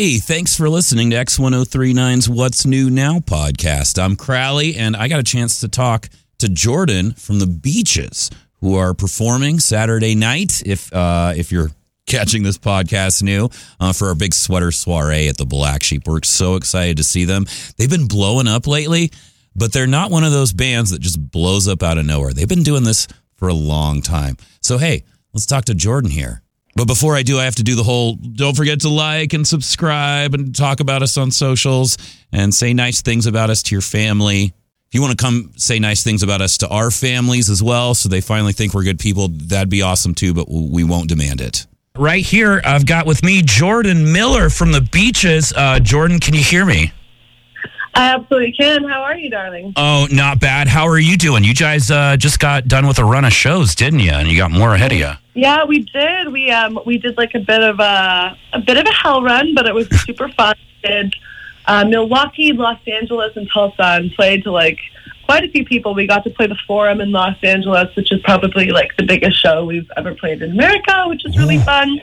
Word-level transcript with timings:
Hey, 0.00 0.16
thanks 0.16 0.56
for 0.56 0.70
listening 0.70 1.10
to 1.10 1.16
X1039's 1.16 2.26
What's 2.26 2.64
New 2.64 2.88
Now 2.88 3.18
podcast. 3.18 4.02
I'm 4.02 4.16
Crowley, 4.16 4.74
and 4.76 4.96
I 4.96 5.08
got 5.08 5.20
a 5.20 5.22
chance 5.22 5.60
to 5.60 5.68
talk 5.68 6.08
to 6.38 6.48
Jordan 6.48 7.12
from 7.12 7.38
the 7.38 7.46
Beaches, 7.46 8.30
who 8.62 8.76
are 8.76 8.94
performing 8.94 9.60
Saturday 9.60 10.14
night. 10.14 10.62
If 10.64 10.90
uh, 10.94 11.34
if 11.36 11.52
you're 11.52 11.68
catching 12.06 12.44
this 12.44 12.56
podcast 12.56 13.22
new 13.22 13.50
uh, 13.78 13.92
for 13.92 14.08
our 14.08 14.14
big 14.14 14.32
sweater 14.32 14.72
soiree 14.72 15.28
at 15.28 15.36
the 15.36 15.44
Black 15.44 15.82
Sheep, 15.82 16.06
we're 16.06 16.22
so 16.22 16.54
excited 16.54 16.96
to 16.96 17.04
see 17.04 17.26
them. 17.26 17.44
They've 17.76 17.90
been 17.90 18.08
blowing 18.08 18.48
up 18.48 18.66
lately, 18.66 19.10
but 19.54 19.70
they're 19.70 19.86
not 19.86 20.10
one 20.10 20.24
of 20.24 20.32
those 20.32 20.54
bands 20.54 20.92
that 20.92 21.02
just 21.02 21.30
blows 21.30 21.68
up 21.68 21.82
out 21.82 21.98
of 21.98 22.06
nowhere. 22.06 22.32
They've 22.32 22.48
been 22.48 22.62
doing 22.62 22.84
this 22.84 23.06
for 23.36 23.48
a 23.48 23.54
long 23.54 24.00
time. 24.00 24.38
So 24.62 24.78
hey, 24.78 25.04
let's 25.34 25.44
talk 25.44 25.66
to 25.66 25.74
Jordan 25.74 26.10
here. 26.10 26.40
But 26.76 26.86
before 26.86 27.16
I 27.16 27.22
do, 27.22 27.38
I 27.38 27.44
have 27.44 27.56
to 27.56 27.62
do 27.62 27.74
the 27.74 27.82
whole 27.82 28.14
don't 28.14 28.56
forget 28.56 28.80
to 28.80 28.88
like 28.88 29.32
and 29.32 29.46
subscribe 29.46 30.34
and 30.34 30.54
talk 30.54 30.80
about 30.80 31.02
us 31.02 31.16
on 31.16 31.30
socials 31.30 31.98
and 32.32 32.54
say 32.54 32.72
nice 32.72 33.02
things 33.02 33.26
about 33.26 33.50
us 33.50 33.62
to 33.64 33.74
your 33.74 33.82
family. 33.82 34.54
If 34.88 34.94
you 34.94 35.02
want 35.02 35.18
to 35.18 35.24
come 35.24 35.52
say 35.56 35.78
nice 35.78 36.02
things 36.02 36.22
about 36.22 36.40
us 36.40 36.58
to 36.58 36.68
our 36.68 36.90
families 36.90 37.48
as 37.48 37.62
well, 37.62 37.94
so 37.94 38.08
they 38.08 38.20
finally 38.20 38.52
think 38.52 38.74
we're 38.74 38.84
good 38.84 38.98
people, 38.98 39.28
that'd 39.28 39.68
be 39.68 39.82
awesome 39.82 40.14
too, 40.14 40.34
but 40.34 40.50
we 40.50 40.82
won't 40.84 41.08
demand 41.08 41.40
it. 41.40 41.66
Right 41.96 42.24
here, 42.24 42.62
I've 42.64 42.86
got 42.86 43.06
with 43.06 43.22
me 43.22 43.42
Jordan 43.42 44.12
Miller 44.12 44.48
from 44.48 44.72
the 44.72 44.80
beaches. 44.80 45.52
Uh, 45.54 45.80
Jordan, 45.80 46.18
can 46.18 46.34
you 46.34 46.42
hear 46.42 46.64
me? 46.64 46.92
I 47.94 48.14
absolutely 48.14 48.52
can. 48.52 48.88
How 48.88 49.02
are 49.02 49.16
you, 49.16 49.28
darling? 49.30 49.72
Oh, 49.76 50.06
not 50.10 50.40
bad. 50.40 50.68
How 50.68 50.86
are 50.86 50.98
you 50.98 51.16
doing? 51.16 51.42
You 51.44 51.54
guys 51.54 51.90
uh, 51.90 52.16
just 52.16 52.38
got 52.38 52.68
done 52.68 52.86
with 52.86 52.98
a 52.98 53.04
run 53.04 53.24
of 53.24 53.32
shows, 53.32 53.74
didn't 53.74 53.98
you? 54.00 54.12
And 54.12 54.28
you 54.28 54.36
got 54.36 54.50
more 54.50 54.74
ahead 54.74 54.92
of 54.92 54.98
you. 54.98 55.10
Yeah, 55.40 55.64
we 55.64 55.78
did. 55.78 56.28
We 56.28 56.50
um 56.50 56.78
we 56.84 56.98
did 56.98 57.16
like 57.16 57.34
a 57.34 57.38
bit 57.40 57.62
of 57.62 57.80
a 57.80 58.36
a 58.52 58.60
bit 58.60 58.76
of 58.76 58.84
a 58.84 58.92
hell 58.92 59.22
run, 59.22 59.54
but 59.54 59.66
it 59.66 59.74
was 59.74 59.88
super 60.02 60.28
fun. 60.28 60.54
We 60.82 60.90
did 60.90 61.14
uh, 61.64 61.86
Milwaukee, 61.86 62.52
Los 62.52 62.78
Angeles, 62.86 63.34
and 63.36 63.48
Tulsa, 63.50 63.96
and 63.96 64.12
played 64.12 64.44
to 64.44 64.50
like 64.50 64.78
quite 65.24 65.42
a 65.42 65.48
few 65.48 65.64
people. 65.64 65.94
We 65.94 66.06
got 66.06 66.24
to 66.24 66.30
play 66.30 66.46
the 66.46 66.58
Forum 66.66 67.00
in 67.00 67.10
Los 67.10 67.42
Angeles, 67.42 67.88
which 67.96 68.12
is 68.12 68.20
probably 68.20 68.70
like 68.70 68.94
the 68.98 69.02
biggest 69.02 69.40
show 69.40 69.64
we've 69.64 69.90
ever 69.96 70.14
played 70.14 70.42
in 70.42 70.50
America, 70.50 71.04
which 71.06 71.24
is 71.24 71.38
really 71.38 71.56
fun. 71.56 72.02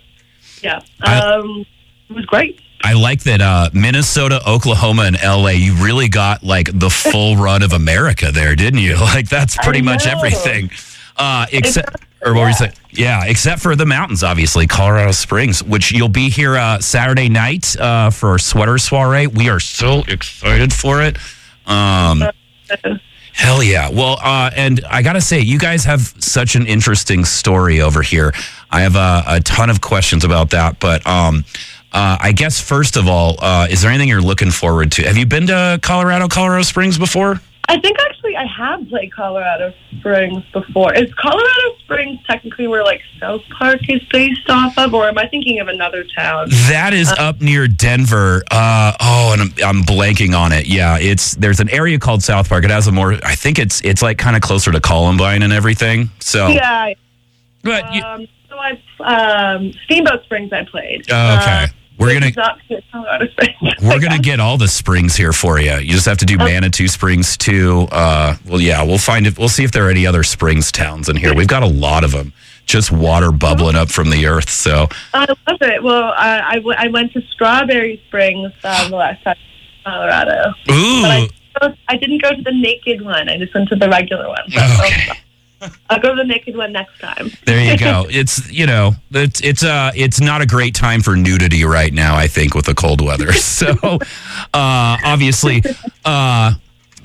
Yeah, 0.63 0.79
um, 1.03 1.63
it 2.09 2.15
was 2.15 2.25
great. 2.25 2.59
I 2.83 2.93
like 2.93 3.21
that 3.25 3.41
uh, 3.41 3.69
Minnesota, 3.71 4.41
Oklahoma, 4.49 5.03
and 5.03 5.17
LA. 5.23 5.49
You 5.49 5.75
really 5.75 6.09
got 6.09 6.41
like 6.41 6.71
the 6.73 6.89
full 6.89 7.35
run 7.47 7.61
of 7.61 7.73
America 7.73 8.31
there, 8.31 8.55
didn't 8.55 8.79
you? 8.79 8.95
Like 8.99 9.29
that's 9.29 9.55
pretty 9.57 9.83
much 9.83 10.07
everything. 10.07 10.71
Uh, 11.17 11.45
except, 11.51 12.06
or 12.27 12.33
what 12.33 12.41
were 12.41 12.47
you 12.49 12.53
saying? 12.55 12.73
Yeah, 12.91 13.25
except 13.25 13.61
for 13.61 13.75
the 13.75 13.85
mountains, 13.85 14.23
obviously, 14.23 14.67
Colorado 14.67 15.11
Springs, 15.11 15.63
which 15.63 15.91
you'll 15.91 16.09
be 16.09 16.29
here 16.29 16.57
uh, 16.57 16.79
Saturday 16.79 17.29
night 17.29 17.75
uh, 17.79 18.09
for 18.09 18.37
sweater 18.37 18.77
soiree. 18.77 19.27
We 19.27 19.49
are 19.49 19.59
so 19.59 20.03
excited 20.07 20.73
for 20.73 21.01
it. 21.01 21.17
Um, 21.65 22.23
hell 23.33 23.63
yeah! 23.63 23.89
Well, 23.89 24.17
uh, 24.21 24.51
and 24.55 24.81
I 24.89 25.01
gotta 25.01 25.21
say, 25.21 25.39
you 25.39 25.59
guys 25.59 25.85
have 25.85 26.13
such 26.19 26.55
an 26.55 26.67
interesting 26.67 27.23
story 27.25 27.81
over 27.81 28.01
here. 28.01 28.33
I 28.69 28.81
have 28.81 28.95
a, 28.95 29.23
a 29.27 29.39
ton 29.41 29.69
of 29.69 29.81
questions 29.81 30.25
about 30.25 30.49
that, 30.51 30.79
but 30.79 31.05
um, 31.07 31.45
uh, 31.93 32.17
I 32.19 32.31
guess 32.31 32.59
first 32.59 32.97
of 32.97 33.07
all, 33.07 33.35
uh, 33.39 33.67
is 33.69 33.81
there 33.81 33.91
anything 33.91 34.09
you're 34.09 34.21
looking 34.21 34.51
forward 34.51 34.91
to? 34.93 35.03
Have 35.03 35.17
you 35.17 35.25
been 35.25 35.47
to 35.47 35.79
Colorado, 35.81 36.27
Colorado 36.27 36.63
Springs 36.63 36.97
before? 36.97 37.41
I 37.69 37.77
think 37.81 37.97
actually 37.99 38.37
I 38.37 38.45
have 38.45 38.87
played 38.87 39.11
Colorado 39.13 39.73
Springs 39.99 40.41
before. 40.53 40.93
Is 40.93 41.13
Colorado 41.15 41.75
Springs 41.79 42.17
technically 42.25 42.65
where 42.67 42.81
like 42.83 43.01
South 43.19 43.41
Park 43.57 43.81
is 43.89 44.01
based 44.09 44.49
off 44.49 44.77
of, 44.77 44.93
or 44.93 45.05
am 45.07 45.17
I 45.17 45.27
thinking 45.27 45.59
of 45.59 45.67
another 45.67 46.05
town? 46.15 46.47
That 46.69 46.93
is 46.93 47.11
up 47.19 47.41
near 47.41 47.67
Denver. 47.67 48.43
Uh, 48.51 48.93
oh, 49.01 49.33
and 49.33 49.41
I'm, 49.41 49.77
I'm 49.79 49.83
blanking 49.83 50.33
on 50.37 50.53
it. 50.53 50.67
Yeah, 50.67 50.97
it's 50.97 51.35
there's 51.35 51.59
an 51.59 51.69
area 51.69 51.99
called 51.99 52.23
South 52.23 52.47
Park. 52.47 52.63
It 52.63 52.69
has 52.71 52.87
a 52.87 52.91
more. 52.93 53.13
I 53.23 53.35
think 53.35 53.59
it's 53.59 53.81
it's 53.81 54.01
like 54.01 54.17
kind 54.17 54.37
of 54.37 54.41
closer 54.41 54.71
to 54.71 54.79
Columbine 54.79 55.43
and 55.43 55.51
everything. 55.51 56.09
So 56.19 56.47
Yeah. 56.47 56.93
but 57.63 57.93
you, 57.93 58.01
Um, 58.01 58.27
so 58.49 58.55
I 58.57 59.55
um, 59.55 59.73
Steamboat 59.83 60.23
Springs 60.23 60.53
I 60.53 60.63
played. 60.63 61.05
Oh, 61.11 61.37
okay. 61.41 61.63
Uh, 61.63 61.67
we're 61.97 62.13
gonna 62.13 62.31
to 62.31 62.41
we're 63.81 63.99
gonna 63.99 64.19
get 64.19 64.39
all 64.39 64.57
the 64.57 64.67
springs 64.67 65.15
here 65.15 65.33
for 65.33 65.59
you. 65.59 65.73
You 65.77 65.91
just 65.93 66.05
have 66.05 66.17
to 66.19 66.25
do 66.25 66.37
Manitou 66.37 66.87
Springs 66.87 67.37
too. 67.37 67.87
Uh, 67.91 68.35
well, 68.45 68.61
yeah, 68.61 68.83
we'll 68.83 68.97
find 68.97 69.25
it. 69.27 69.37
We'll 69.37 69.49
see 69.49 69.63
if 69.63 69.71
there 69.71 69.87
are 69.87 69.89
any 69.89 70.05
other 70.05 70.23
springs 70.23 70.71
towns 70.71 71.09
in 71.09 71.15
here. 71.15 71.33
We've 71.33 71.47
got 71.47 71.63
a 71.63 71.67
lot 71.67 72.03
of 72.03 72.11
them. 72.11 72.33
Just 72.65 72.91
water 72.91 73.31
bubbling 73.31 73.75
up 73.77 73.89
from 73.89 74.09
the 74.09 74.25
earth. 74.27 74.49
So 74.49 74.87
I 75.13 75.19
love 75.21 75.61
it. 75.61 75.81
Well, 75.81 76.13
I, 76.17 76.41
I, 76.49 76.55
w- 76.55 76.75
I 76.77 76.89
went 76.89 77.13
to 77.13 77.21
Strawberry 77.31 78.03
Springs 78.07 78.51
um, 78.65 78.91
the 78.91 78.97
last 78.97 79.23
time 79.23 79.37
in 79.37 79.91
Colorado. 79.91 80.49
ooh, 80.69 81.01
But 81.01 81.31
I, 81.61 81.77
I 81.87 81.95
didn't 81.97 82.21
go 82.21 82.31
to 82.35 82.41
the 82.41 82.51
naked 82.51 83.01
one. 83.03 83.29
I 83.29 83.37
just 83.37 83.53
went 83.53 83.69
to 83.69 83.77
the 83.77 83.87
regular 83.87 84.27
one. 84.27 84.41
Okay. 84.53 85.13
I'll 85.89 85.99
go 85.99 86.09
to 86.09 86.15
the 86.15 86.23
naked 86.23 86.55
one 86.55 86.71
next 86.71 86.99
time. 86.99 87.31
There 87.45 87.71
you 87.71 87.77
go. 87.77 88.05
It's 88.17 88.49
you 88.51 88.65
know 88.65 88.93
it's 89.11 89.41
it's 89.41 89.63
uh 89.63 89.91
it's 89.95 90.19
not 90.19 90.41
a 90.41 90.45
great 90.45 90.73
time 90.75 91.01
for 91.01 91.15
nudity 91.15 91.65
right 91.65 91.93
now. 91.93 92.15
I 92.15 92.27
think 92.27 92.55
with 92.55 92.65
the 92.65 92.75
cold 92.75 93.01
weather. 93.01 93.31
So 93.57 93.71
uh, 93.81 93.97
obviously, 94.53 95.63
uh, 96.05 96.53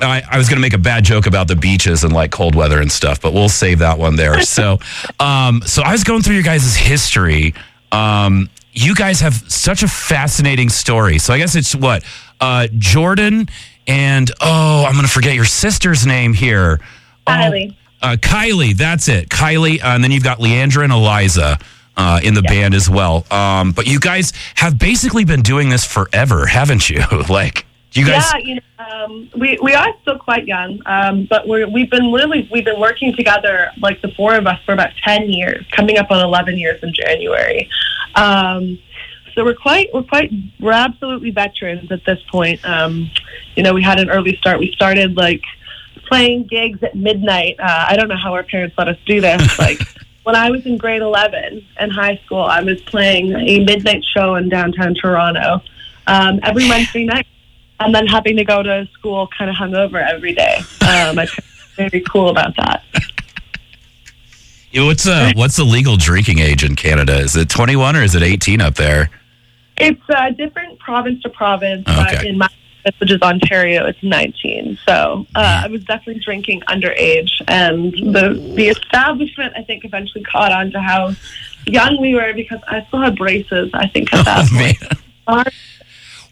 I, 0.01 0.23
I 0.31 0.37
was 0.37 0.49
going 0.51 0.57
to 0.57 0.61
make 0.61 0.75
a 0.75 0.79
bad 0.79 1.03
joke 1.03 1.27
about 1.27 1.49
the 1.49 1.57
beaches 1.57 2.05
and 2.05 2.13
like 2.13 2.31
cold 2.31 2.55
weather 2.55 2.79
and 2.79 2.93
stuff, 2.93 3.23
but 3.23 3.33
we'll 3.33 3.49
save 3.49 3.79
that 3.79 3.99
one 3.99 4.17
there. 4.17 4.43
So 4.43 4.79
um, 5.19 5.63
so 5.63 5.83
I 5.83 5.93
was 5.93 6.05
going 6.05 6.21
through 6.21 6.35
your 6.35 6.45
guys' 6.45 6.77
history. 6.77 7.55
Um, 7.91 8.51
you 8.73 8.95
guys 8.95 9.21
have 9.21 9.35
such 9.51 9.83
a 9.83 9.89
fascinating 9.89 10.69
story. 10.69 11.19
So 11.19 11.33
I 11.33 11.39
guess 11.39 11.55
it's 11.55 11.75
what 11.75 12.05
uh, 12.41 12.69
Jordan 12.79 13.49
and 13.87 14.31
oh, 14.41 14.85
I'm 14.87 14.93
going 14.93 15.07
to 15.07 15.13
forget 15.13 15.35
your 15.35 15.45
sister's 15.45 16.07
name 16.07 16.35
here. 16.35 16.81
Oh, 17.27 17.31
Kylie. 17.31 17.77
Uh, 18.03 18.17
Kylie, 18.17 18.77
that's 18.77 19.09
it. 19.09 19.29
Kylie, 19.29 19.83
uh, 19.83 19.89
and 19.89 20.05
then 20.05 20.11
you've 20.11 20.25
got 20.25 20.39
Leandra 20.39 20.85
and 20.85 20.93
Eliza 20.93 21.59
uh, 21.97 22.21
in 22.23 22.35
the 22.35 22.43
band 22.43 22.75
as 22.75 22.89
well. 22.89 23.25
Um, 23.31 23.73
but 23.73 23.87
you 23.87 24.01
guys 24.01 24.33
have 24.57 24.79
basically 24.79 25.25
been 25.25 25.43
doing 25.43 25.69
this 25.69 25.85
forever, 25.85 26.47
haven't 26.47 26.91
you? 26.91 27.03
like, 27.29 27.67
you 27.93 28.07
guys. 28.07 28.25
yeah, 28.33 28.39
you 28.39 28.55
know, 28.55 28.61
um, 28.79 29.31
we 29.37 29.59
we 29.63 29.75
are 29.75 29.93
still 30.01 30.19
quite 30.19 30.47
young, 30.47 30.81
um, 30.87 31.27
but 31.29 31.47
we're 31.47 31.69
we've 31.69 31.91
been 31.91 32.11
really 32.11 32.49
we've 32.51 32.65
been 32.65 32.81
working 32.81 33.15
together 33.15 33.71
like 33.81 34.01
the 34.01 34.09
four 34.17 34.35
of 34.35 34.47
us 34.47 34.59
for 34.65 34.73
about 34.73 34.93
ten 35.05 35.29
years, 35.29 35.67
coming 35.73 35.99
up 35.99 36.11
on 36.11 36.25
eleven 36.25 36.57
years 36.57 36.83
in 36.83 36.93
January. 36.95 37.69
Um, 38.15 38.79
so 39.35 39.45
we're 39.45 39.55
quite 39.55 39.89
we're 39.93 40.03
quite 40.03 40.31
we're 40.59 40.73
absolutely 40.73 41.31
veterans 41.31 41.93
at 41.93 42.05
this 42.05 42.19
point. 42.31 42.65
Um, 42.65 43.11
you 43.57 43.63
know, 43.63 43.75
we 43.75 43.83
had 43.83 44.01
an 44.01 44.09
early 44.09 44.37
start. 44.37 44.59
We 44.59 44.73
started 44.73 45.17
like 45.17 45.43
playing 46.13 46.45
gigs 46.45 46.83
at 46.83 46.95
midnight. 46.95 47.57
Uh, 47.59 47.87
I 47.89 47.97
don't 47.97 48.09
know 48.09 48.17
how 48.17 48.33
our 48.35 48.43
parents 48.43 48.75
let 48.79 48.89
us 48.89 48.99
do 49.07 49.21
this. 49.21 49.59
Like 49.59 49.81
when 50.25 50.37
I 50.37 50.51
was 50.51 50.65
in 50.67 50.77
grade 50.79 51.03
eleven 51.03 51.65
in 51.81 51.91
high 51.91 52.21
school, 52.25 52.43
I 52.43 52.61
was 52.63 52.81
playing 52.83 53.33
a 53.35 53.65
midnight 53.65 54.05
show 54.15 54.37
in 54.37 54.49
downtown 54.49 54.95
Toronto 54.95 55.63
um, 56.07 56.41
every 56.43 56.69
Wednesday 56.69 57.05
night 57.05 57.27
and 57.81 57.95
then 57.95 58.07
having 58.07 58.37
to 58.37 58.45
go 58.45 58.63
to 58.63 58.89
school 58.93 59.29
kind 59.37 59.51
of 59.51 59.57
hungover 59.57 60.01
every 60.07 60.35
day. 60.35 60.59
Um, 60.83 61.19
I 61.19 61.27
very 61.77 62.01
cool 62.03 62.29
about 62.29 62.55
that. 62.57 62.85
What's 64.75 65.07
uh, 65.07 65.33
what's 65.35 65.57
the 65.57 65.65
legal 65.65 65.97
drinking 65.97 66.39
age 66.39 66.65
in 66.65 66.77
Canada? 66.77 67.19
Is 67.19 67.37
it 67.37 67.51
21 67.51 67.95
or 67.95 68.03
is 68.03 68.15
it 68.15 68.23
18 68.23 68.63
up 68.63 68.75
there? 68.75 69.11
It's 69.77 70.01
uh, 70.09 70.31
different 70.31 70.79
province 70.79 71.21
to 71.23 71.29
province, 71.29 71.85
but 71.85 72.15
Okay. 72.15 72.29
in 72.31 72.39
my 72.39 72.47
province, 72.47 72.62
which 72.99 73.11
is 73.11 73.21
Ontario, 73.23 73.87
it's 73.87 74.03
19. 74.03 74.79
So 74.87 75.27
uh, 75.35 75.63
I 75.65 75.69
was 75.69 75.85
definitely 75.85 76.23
drinking 76.23 76.63
underage, 76.63 77.31
and 77.49 77.93
the 77.93 78.35
the 78.57 78.69
establishment 78.69 79.55
I 79.57 79.63
think 79.63 79.85
eventually 79.85 80.25
caught 80.25 80.53
on 80.53 80.71
to 80.73 80.81
how 80.81 81.15
young 81.67 82.01
we 82.01 82.15
were 82.15 82.33
because 82.35 82.61
I 82.67 82.85
still 82.87 83.01
had 83.01 83.17
braces. 83.17 83.71
I 83.75 83.89
think 83.89 84.13
at 84.13 84.25
that 84.25 84.49
Oh, 85.29 85.37
man. 85.37 85.45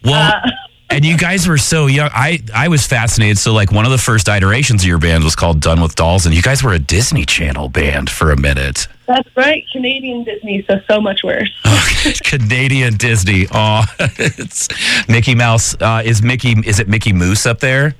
Well, 0.03 0.41
Uh, 0.43 0.49
and 0.91 1.05
you 1.05 1.17
guys 1.17 1.47
were 1.47 1.57
so 1.57 1.87
young. 1.87 2.09
I 2.13 2.39
I 2.53 2.67
was 2.67 2.85
fascinated. 2.85 3.37
So 3.37 3.53
like 3.53 3.71
one 3.71 3.85
of 3.85 3.91
the 3.91 3.97
first 3.97 4.27
iterations 4.27 4.83
of 4.83 4.87
your 4.87 4.97
band 4.99 5.23
was 5.23 5.35
called 5.35 5.59
Done 5.59 5.81
with 5.81 5.95
Dolls, 5.95 6.25
and 6.25 6.35
you 6.35 6.41
guys 6.41 6.63
were 6.63 6.73
a 6.73 6.79
Disney 6.79 7.25
Channel 7.25 7.69
band 7.69 8.09
for 8.09 8.31
a 8.31 8.37
minute. 8.37 8.87
that's 9.07 9.29
right, 9.35 9.63
Canadian 9.71 10.23
Disney, 10.23 10.63
so 10.67 10.79
so 10.89 11.01
much 11.01 11.23
worse. 11.23 11.49
Canadian 12.23 12.95
Disney. 12.97 13.47
Oh, 13.51 13.83
it's 13.99 14.67
Mickey 15.07 15.35
Mouse. 15.35 15.75
Uh, 15.81 16.01
is 16.03 16.21
Mickey? 16.21 16.55
Is 16.65 16.79
it 16.79 16.87
Mickey 16.87 17.13
Moose 17.13 17.45
up 17.45 17.59
there? 17.59 17.95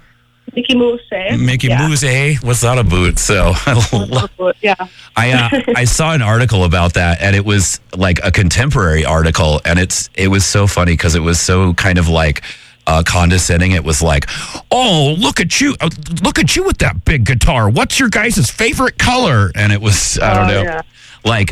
Mickey 0.54 0.76
Mouse. 0.76 1.00
eh? 1.14 1.38
Mickey 1.38 1.68
yeah. 1.68 1.88
Moose, 1.88 2.04
eh? 2.04 2.36
What's 2.42 2.60
that 2.62 2.78
about? 2.78 3.20
So 3.20 3.54
Yeah. 4.62 4.76
I 5.16 5.32
uh, 5.32 5.62
I 5.78 5.86
saw 5.86 6.14
an 6.14 6.22
article 6.22 6.66
about 6.66 6.94
that, 6.96 7.22
and 7.22 7.36
it 7.36 7.46
was 7.46 7.80
like 7.96 8.20
a 8.24 8.32
contemporary 8.32 9.06
article, 9.06 9.62
and 9.66 9.80
it's 9.80 10.10
it 10.16 10.28
was 10.28 10.46
so 10.46 10.68
funny 10.68 10.94
because 10.94 11.16
it 11.16 11.22
was 11.22 11.40
so 11.40 11.74
kind 11.74 11.98
of 11.98 12.08
like. 12.10 12.44
Uh, 12.88 13.04
condescending. 13.06 13.72
It 13.74 13.84
was 13.84 14.02
like, 14.02 14.26
"Oh, 14.72 15.16
look 15.20 15.40
at 15.40 15.62
you! 15.62 15.76
Uh, 15.80 15.90
look 16.24 16.40
at 16.40 16.56
you 16.56 16.64
with 16.64 16.80
that 16.80 17.06
big 17.06 17.26
guitar. 17.26 17.70
What's 17.70 18.00
your 18.00 18.10
guys' 18.10 18.50
favorite 18.50 18.98
color?" 18.98 19.52
And 19.56 19.72
it 19.72 19.80
was, 19.80 20.18
I 20.20 20.34
don't 20.34 20.50
Oh, 20.50 20.54
know, 20.54 20.62
yeah. 20.64 20.82
Like, 21.24 21.52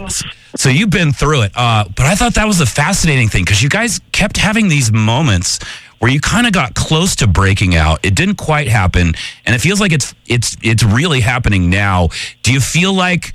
so 0.55 0.69
you've 0.69 0.89
been 0.89 1.13
through 1.13 1.43
it. 1.43 1.51
Uh, 1.55 1.85
but 1.95 2.07
I 2.07 2.15
thought 2.15 2.33
that 2.33 2.47
was 2.47 2.59
a 2.61 2.65
fascinating 2.65 3.29
thing 3.29 3.43
because 3.45 3.61
you 3.61 3.69
guys 3.69 4.01
kept 4.11 4.37
having 4.37 4.67
these 4.69 4.91
moments 4.91 5.59
where 5.99 6.09
you 6.11 6.19
kind 6.19 6.47
of 6.47 6.53
got 6.53 6.73
close 6.73 7.15
to 7.17 7.27
breaking 7.27 7.75
out. 7.75 7.99
It 8.03 8.15
didn't 8.15 8.35
quite 8.37 8.67
happen, 8.67 9.13
and 9.45 9.55
it 9.55 9.59
feels 9.59 9.79
like 9.79 9.91
it's 9.91 10.15
it's 10.25 10.57
it's 10.63 10.83
really 10.83 11.19
happening 11.19 11.69
now. 11.69 12.09
Do 12.41 12.51
you 12.51 12.59
feel 12.59 12.91
like? 12.93 13.33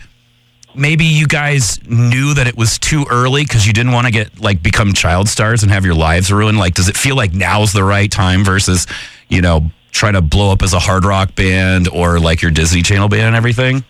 Maybe 0.74 1.04
you 1.04 1.26
guys 1.26 1.82
knew 1.86 2.34
that 2.34 2.46
it 2.46 2.56
was 2.56 2.78
too 2.78 3.04
early 3.10 3.44
because 3.44 3.66
you 3.66 3.72
didn't 3.72 3.92
want 3.92 4.06
to 4.06 4.12
get 4.12 4.40
like 4.40 4.62
become 4.62 4.92
child 4.92 5.28
stars 5.28 5.62
and 5.62 5.72
have 5.72 5.84
your 5.84 5.94
lives 5.94 6.32
ruined. 6.32 6.58
Like 6.58 6.74
does 6.74 6.88
it 6.88 6.96
feel 6.96 7.16
like 7.16 7.32
now's 7.32 7.72
the 7.72 7.84
right 7.84 8.10
time 8.10 8.44
versus 8.44 8.86
you 9.28 9.40
know 9.40 9.70
trying 9.90 10.14
to 10.14 10.22
blow 10.22 10.50
up 10.50 10.62
as 10.62 10.72
a 10.72 10.78
hard 10.78 11.04
rock 11.04 11.34
band 11.34 11.88
or 11.88 12.18
like 12.18 12.42
your 12.42 12.50
disney 12.50 12.82
channel 12.82 13.08
band 13.08 13.22
and 13.22 13.36
everything? 13.36 13.84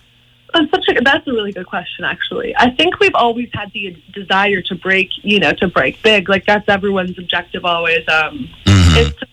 That's 0.52 0.70
such 0.70 0.84
a 0.88 1.00
that's 1.02 1.26
a 1.26 1.32
really 1.32 1.52
good 1.52 1.66
question 1.66 2.04
actually. 2.04 2.54
I 2.56 2.70
think 2.70 3.00
we've 3.00 3.14
always 3.14 3.48
had 3.52 3.72
the 3.72 3.96
desire 4.12 4.62
to 4.62 4.74
break 4.74 5.10
you 5.22 5.40
know 5.40 5.52
to 5.54 5.68
break 5.68 6.02
big. 6.02 6.28
Like 6.28 6.46
that's 6.46 6.68
everyone's 6.68 7.18
objective 7.18 7.64
always 7.64 8.06
um 8.08 8.48
mm-hmm. 8.64 9.24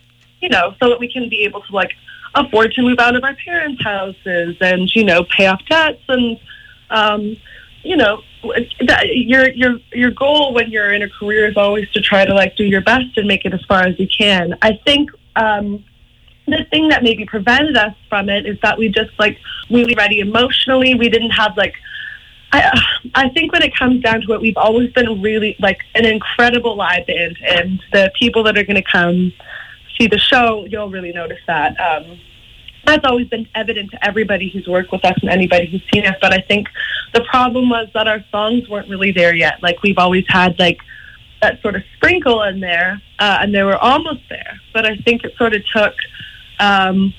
you 0.42 0.50
know 0.50 0.74
so 0.82 0.90
that 0.90 1.00
we 1.00 1.12
can 1.12 1.30
be 1.30 1.44
able 1.44 1.62
to 1.62 1.74
like 1.74 1.92
afford 2.34 2.72
to 2.74 2.82
move 2.82 3.00
out 3.00 3.16
of 3.16 3.24
our 3.24 3.36
parents 3.36 3.84
houses 3.84 4.56
and 4.62 4.90
you 4.96 5.04
know 5.04 5.24
pay 5.24 5.48
off 5.48 5.62
debts 5.70 6.02
and 6.08 6.40
um, 6.92 7.38
you 7.84 7.98
know, 7.98 8.22
that 8.88 9.08
your 9.12 9.50
your 9.52 9.80
your 9.92 10.12
goal 10.12 10.54
when 10.54 10.70
you're 10.70 10.94
in 10.94 11.02
a 11.02 11.10
career 11.10 11.48
is 11.48 11.58
always 11.58 11.90
to 11.92 12.02
try 12.02 12.26
to 12.26 12.34
like 12.34 12.56
do 12.56 12.64
your 12.64 12.82
best 12.82 13.18
and 13.18 13.28
make 13.28 13.46
it 13.46 13.54
as 13.54 13.64
far 13.66 13.82
as 13.82 14.00
you 14.00 14.08
can. 14.08 14.58
I 14.62 14.80
think 14.86 15.10
um, 15.36 15.84
the 16.48 16.66
thing 16.70 16.90
that 16.90 17.04
maybe 17.04 17.26
prevented 17.26 17.78
us 17.78 17.96
from 18.10 18.30
it 18.30 18.46
is 18.46 18.58
that 18.62 18.78
we 18.78 18.90
just 18.90 19.12
like 19.18 19.38
really 19.70 19.96
ready 19.96 20.20
emotionally. 20.20 20.96
We 20.96 21.10
didn't 21.10 21.32
have 21.32 21.58
like. 21.58 21.76
I, 22.54 22.78
I 23.16 23.30
think 23.30 23.54
when 23.54 23.64
it 23.64 23.74
comes 23.74 24.04
down 24.04 24.22
to 24.22 24.34
it, 24.34 24.42
we've 24.42 24.58
always 24.58 24.92
been 24.92 25.22
really 25.22 25.56
like 25.60 25.80
an 25.96 26.06
incredible 26.06 26.76
live 26.76 27.08
band, 27.08 27.38
and 27.48 27.82
the 27.94 28.12
people 28.20 28.44
that 28.44 28.58
are 28.58 28.64
going 28.64 28.76
to 28.76 28.92
come 28.92 29.32
see 29.98 30.08
the 30.08 30.20
show, 30.20 30.66
you'll 30.70 30.90
really 30.90 31.14
notice 31.14 31.40
that. 31.48 31.80
Um, 31.80 32.20
that's 32.86 33.06
always 33.06 33.28
been 33.28 33.48
evident 33.56 33.92
to 33.92 34.06
everybody 34.06 34.50
who's 34.50 34.68
worked 34.68 34.92
with 34.92 35.06
us 35.06 35.18
and 35.22 35.30
anybody 35.30 35.68
who's 35.68 35.84
seen 35.94 36.06
us. 36.06 36.16
But 36.22 36.34
I 36.34 36.42
think 36.42 36.68
the 37.14 37.24
problem 37.26 37.70
was 37.70 37.88
that 37.94 38.08
our 38.08 38.24
songs 38.32 38.68
weren't 38.68 38.90
really 38.90 39.12
there 39.12 39.36
yet. 39.36 39.62
Like 39.62 39.82
we've 39.84 39.98
always 39.98 40.26
had 40.28 40.58
like 40.60 40.80
that 41.42 41.62
sort 41.62 41.76
of 41.76 41.84
sprinkle 41.96 42.44
in 42.44 42.60
there, 42.60 43.02
uh, 43.20 43.40
and 43.42 43.54
they 43.54 43.64
were 43.64 43.78
almost 43.78 44.22
there. 44.30 44.60
But 44.74 44.86
I 44.86 44.98
think 44.98 45.24
it 45.24 45.36
sort 45.38 45.54
of 45.54 45.64
took 45.74 45.94
um, 46.60 47.14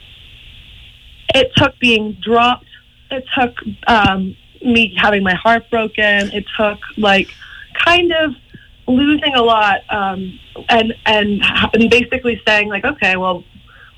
it 1.34 1.52
took 1.56 1.78
being 1.78 2.18
dropped. 2.22 2.66
It 3.10 3.24
took 3.38 3.56
um, 3.86 4.36
me 4.62 4.94
having 4.96 5.22
my 5.22 5.34
heart 5.34 5.68
broken. 5.70 6.32
It 6.32 6.44
took 6.56 6.78
like 6.96 7.28
kind 7.74 8.12
of 8.12 8.34
losing 8.86 9.34
a 9.34 9.42
lot 9.42 9.80
um, 9.90 10.38
and 10.68 10.94
and 11.06 11.42
and 11.74 11.90
basically 11.90 12.40
saying 12.46 12.68
like, 12.68 12.84
okay, 12.84 13.16
well, 13.16 13.44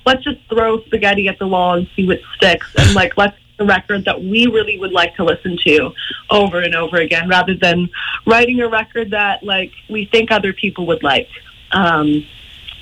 let's 0.05 0.23
just 0.23 0.39
throw 0.49 0.81
spaghetti 0.81 1.27
at 1.27 1.39
the 1.39 1.47
wall 1.47 1.75
and 1.75 1.87
see 1.95 2.07
what 2.07 2.19
sticks. 2.35 2.67
And 2.77 2.93
like 2.95 3.17
let's 3.17 3.37
the 3.57 3.65
record 3.65 4.05
that 4.05 4.21
we 4.21 4.47
really 4.47 4.77
would 4.79 4.91
like 4.91 5.15
to 5.15 5.23
listen 5.23 5.57
to 5.65 5.91
over 6.29 6.59
and 6.59 6.75
over 6.75 6.97
again 6.97 7.29
rather 7.29 7.55
than 7.55 7.89
writing 8.25 8.59
a 8.61 8.67
record 8.67 9.11
that 9.11 9.43
like 9.43 9.71
we 9.89 10.05
think 10.05 10.31
other 10.31 10.53
people 10.53 10.85
would 10.87 11.03
like. 11.03 11.29
Um, 11.71 12.25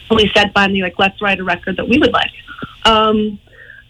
we 0.10 0.32
said 0.34 0.52
finally 0.54 0.82
like 0.82 0.98
let's 1.00 1.22
write 1.22 1.40
a 1.40 1.44
record 1.44 1.78
that 1.78 1.88
we 1.88 1.98
would 2.00 2.14
like. 2.14 2.32
Um, 2.86 3.40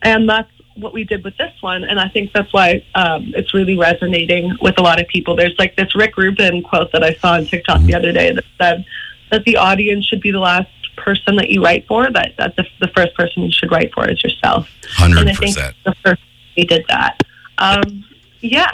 and 0.01 0.27
that's 0.27 0.51
what 0.75 0.93
we 0.93 1.03
did 1.03 1.23
with 1.23 1.37
this 1.37 1.53
one. 1.61 1.83
And 1.83 1.99
i 1.99 2.09
think 2.09 2.33
that's 2.33 2.51
why 2.51 2.83
um, 2.95 3.31
it's 3.35 3.53
really 3.53 3.77
resonating 3.77 4.57
with 4.61 4.77
a 4.79 4.83
lot 4.83 4.99
of 4.99 5.07
people. 5.07 5.35
There's 5.35 5.55
like 5.57 5.75
this 5.75 5.95
rick 5.95 6.17
rubin 6.17 6.63
quote 6.63 6.91
that 6.91 7.03
i 7.03 7.13
saw 7.15 7.33
on 7.33 7.45
tiktok 7.45 7.81
the 7.81 7.95
other 7.95 8.11
day 8.11 8.31
that 8.31 8.45
said 8.57 8.85
that 9.31 9.43
the 9.45 9.57
audience 9.57 10.05
should 10.05 10.21
be 10.21 10.31
the 10.31 10.39
last 10.39 10.69
person 10.97 11.35
that 11.37 11.49
you 11.49 11.63
write 11.63 11.87
for, 11.87 12.09
that 12.11 12.33
that's 12.37 12.55
the, 12.55 12.65
the 12.79 12.87
first 12.89 13.13
person 13.15 13.43
you 13.43 13.51
should 13.51 13.71
write 13.71 13.93
for 13.93 14.09
is 14.09 14.23
yourself. 14.23 14.67
Hundred 14.89 15.35
think 15.37 15.55
the 15.55 15.95
first 16.03 16.21
we 16.55 16.65
did 16.65 16.85
that. 16.87 17.21
Um, 17.57 18.05
yeah. 18.41 18.69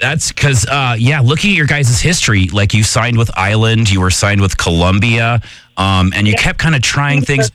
That's 0.00 0.32
because, 0.32 0.66
uh, 0.66 0.96
yeah, 0.98 1.20
looking 1.20 1.50
at 1.50 1.56
your 1.56 1.66
guys' 1.66 2.00
history, 2.00 2.46
like 2.46 2.72
you 2.72 2.82
signed 2.82 3.18
with 3.18 3.30
Island, 3.36 3.90
you 3.90 4.00
were 4.00 4.10
signed 4.10 4.40
with 4.40 4.56
Columbia, 4.56 5.42
um, 5.76 6.12
and 6.14 6.26
you 6.26 6.32
yeah. 6.32 6.42
kept 6.42 6.58
kind 6.58 6.74
of 6.74 6.82
trying 6.82 7.22
things. 7.22 7.52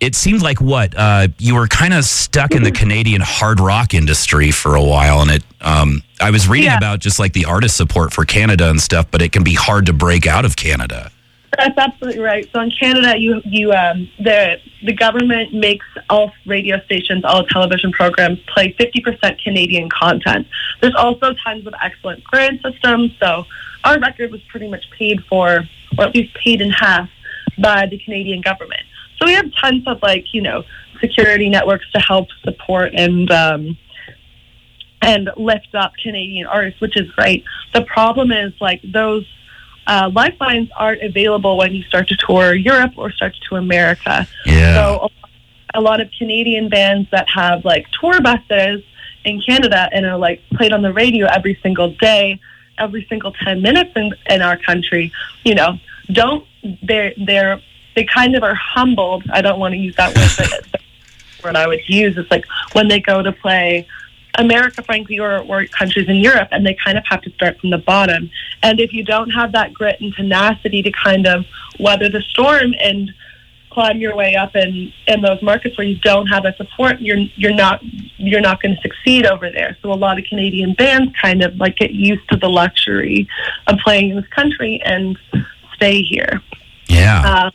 It 0.00 0.16
seemed 0.16 0.42
like 0.42 0.60
what 0.60 0.96
uh, 0.96 1.28
you 1.38 1.54
were 1.54 1.68
kind 1.68 1.94
of 1.94 2.04
stuck 2.04 2.52
in 2.52 2.64
the 2.64 2.72
Canadian 2.72 3.20
hard 3.20 3.60
rock 3.60 3.94
industry 3.94 4.50
for 4.50 4.74
a 4.74 4.82
while, 4.82 5.20
and 5.20 5.30
it. 5.30 5.44
Um, 5.60 6.02
I 6.20 6.30
was 6.30 6.48
reading 6.48 6.70
yeah. 6.70 6.78
about 6.78 6.98
just 6.98 7.20
like 7.20 7.34
the 7.34 7.44
artist 7.44 7.76
support 7.76 8.12
for 8.12 8.24
Canada 8.24 8.68
and 8.68 8.80
stuff, 8.80 9.06
but 9.12 9.22
it 9.22 9.30
can 9.30 9.44
be 9.44 9.54
hard 9.54 9.86
to 9.86 9.92
break 9.92 10.26
out 10.26 10.44
of 10.44 10.56
Canada. 10.56 11.11
That's 11.56 11.76
absolutely 11.76 12.20
right. 12.20 12.48
So 12.52 12.60
in 12.60 12.70
Canada, 12.70 13.18
you 13.18 13.42
you 13.44 13.72
um, 13.72 14.08
the 14.18 14.58
the 14.84 14.94
government 14.94 15.52
makes 15.52 15.84
all 16.08 16.32
radio 16.46 16.80
stations, 16.86 17.24
all 17.24 17.44
television 17.44 17.92
programs 17.92 18.38
play 18.54 18.74
fifty 18.78 19.02
percent 19.02 19.38
Canadian 19.42 19.90
content. 19.90 20.46
There's 20.80 20.94
also 20.94 21.34
tons 21.44 21.66
of 21.66 21.74
excellent 21.82 22.24
grant 22.24 22.62
systems. 22.62 23.12
So 23.20 23.44
our 23.84 23.98
record 24.00 24.32
was 24.32 24.40
pretty 24.48 24.68
much 24.68 24.84
paid 24.98 25.22
for, 25.28 25.64
or 25.98 26.04
at 26.04 26.14
least 26.14 26.34
paid 26.34 26.62
in 26.62 26.70
half, 26.70 27.10
by 27.58 27.86
the 27.86 27.98
Canadian 27.98 28.40
government. 28.40 28.82
So 29.18 29.26
we 29.26 29.34
have 29.34 29.52
tons 29.60 29.84
of 29.86 30.00
like 30.02 30.32
you 30.32 30.40
know 30.40 30.64
security 31.00 31.50
networks 31.50 31.90
to 31.92 32.00
help 32.00 32.28
support 32.44 32.92
and 32.94 33.30
um, 33.30 33.76
and 35.02 35.28
lift 35.36 35.74
up 35.74 35.92
Canadian 36.02 36.46
artists, 36.46 36.80
which 36.80 36.98
is 36.98 37.10
great. 37.10 37.44
The 37.74 37.82
problem 37.82 38.32
is 38.32 38.54
like 38.58 38.80
those 38.82 39.26
uh, 39.86 40.10
lifelines 40.12 40.68
aren't 40.76 41.02
available 41.02 41.56
when 41.56 41.74
you 41.74 41.82
start 41.84 42.08
to 42.08 42.16
tour 42.16 42.54
Europe 42.54 42.92
or 42.96 43.10
start 43.10 43.34
to 43.34 43.40
tour 43.48 43.58
America. 43.58 44.26
Yeah. 44.46 44.74
So 44.74 45.08
a 45.74 45.80
lot 45.80 46.00
of 46.00 46.10
Canadian 46.16 46.68
bands 46.68 47.08
that 47.10 47.28
have 47.30 47.64
like 47.64 47.86
tour 48.00 48.20
buses 48.20 48.82
in 49.24 49.40
Canada 49.40 49.88
and 49.92 50.06
are 50.06 50.18
like 50.18 50.42
played 50.54 50.72
on 50.72 50.82
the 50.82 50.92
radio 50.92 51.26
every 51.26 51.58
single 51.62 51.92
day, 51.94 52.40
every 52.78 53.06
single 53.08 53.32
10 53.32 53.62
minutes 53.62 53.90
in, 53.96 54.12
in 54.28 54.42
our 54.42 54.56
country, 54.56 55.12
you 55.44 55.54
know, 55.54 55.78
don't, 56.10 56.46
they're, 56.82 57.12
they're, 57.16 57.60
they 57.94 58.04
kind 58.04 58.36
of 58.36 58.42
are 58.42 58.54
humbled. 58.54 59.24
I 59.32 59.42
don't 59.42 59.58
want 59.58 59.72
to 59.72 59.78
use 59.78 59.96
that 59.96 60.16
word, 60.16 60.64
but 60.70 60.80
what 61.42 61.56
I 61.56 61.66
would 61.66 61.88
use 61.88 62.16
is 62.16 62.30
like 62.30 62.44
when 62.72 62.88
they 62.88 63.00
go 63.00 63.22
to 63.22 63.32
play 63.32 63.86
America, 64.38 64.82
frankly, 64.82 65.18
or, 65.18 65.40
or 65.40 65.66
countries 65.66 66.08
in 66.08 66.16
Europe, 66.16 66.48
and 66.52 66.64
they 66.66 66.76
kind 66.84 66.96
of 66.96 67.04
have 67.06 67.20
to 67.22 67.30
start 67.30 67.60
from 67.60 67.70
the 67.70 67.78
bottom. 67.78 68.30
And 68.62 68.80
if 68.80 68.92
you 68.92 69.04
don't 69.04 69.30
have 69.30 69.52
that 69.52 69.74
grit 69.74 70.00
and 70.00 70.14
tenacity 70.14 70.82
to 70.82 70.90
kind 70.90 71.26
of 71.26 71.44
weather 71.78 72.08
the 72.08 72.22
storm 72.22 72.74
and 72.80 73.12
climb 73.70 73.98
your 73.98 74.14
way 74.14 74.34
up 74.34 74.54
in, 74.54 74.92
in 75.06 75.22
those 75.22 75.42
markets 75.42 75.76
where 75.76 75.86
you 75.86 75.98
don't 75.98 76.26
have 76.26 76.42
that 76.44 76.56
support, 76.56 77.00
you're 77.00 77.18
you're 77.36 77.54
not 77.54 77.82
you're 78.16 78.40
not 78.40 78.60
going 78.62 78.74
to 78.74 78.80
succeed 78.82 79.26
over 79.26 79.50
there. 79.50 79.76
So 79.82 79.92
a 79.92 79.94
lot 79.94 80.18
of 80.18 80.24
Canadian 80.24 80.74
bands 80.74 81.12
kind 81.20 81.42
of 81.42 81.56
like 81.56 81.76
get 81.76 81.92
used 81.92 82.28
to 82.30 82.36
the 82.36 82.48
luxury 82.48 83.28
of 83.66 83.78
playing 83.78 84.10
in 84.10 84.16
this 84.16 84.28
country 84.28 84.80
and 84.84 85.18
stay 85.74 86.02
here. 86.02 86.42
Yeah. 86.86 87.22
Uh, 87.24 87.50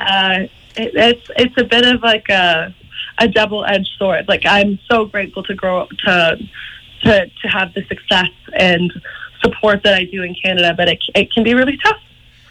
uh, 0.00 0.38
it, 0.76 0.92
it's 0.94 1.30
it's 1.36 1.56
a 1.58 1.64
bit 1.64 1.86
of 1.86 2.02
like 2.02 2.28
a 2.28 2.74
a 3.20 3.28
double 3.28 3.64
edged 3.64 3.90
sword. 3.98 4.26
Like 4.28 4.44
I'm 4.44 4.78
so 4.90 5.04
grateful 5.04 5.42
to 5.44 5.54
grow 5.54 5.82
up 5.82 5.90
to 6.04 6.38
to 7.02 7.26
to 7.26 7.48
have 7.48 7.72
the 7.74 7.84
success 7.84 8.30
and 8.54 8.92
support 9.42 9.82
that 9.84 9.94
I 9.94 10.04
do 10.04 10.22
in 10.22 10.34
Canada, 10.34 10.74
but 10.76 10.88
it 10.88 10.98
it 11.14 11.32
can 11.32 11.44
be 11.44 11.54
really 11.54 11.78
tough 11.78 12.00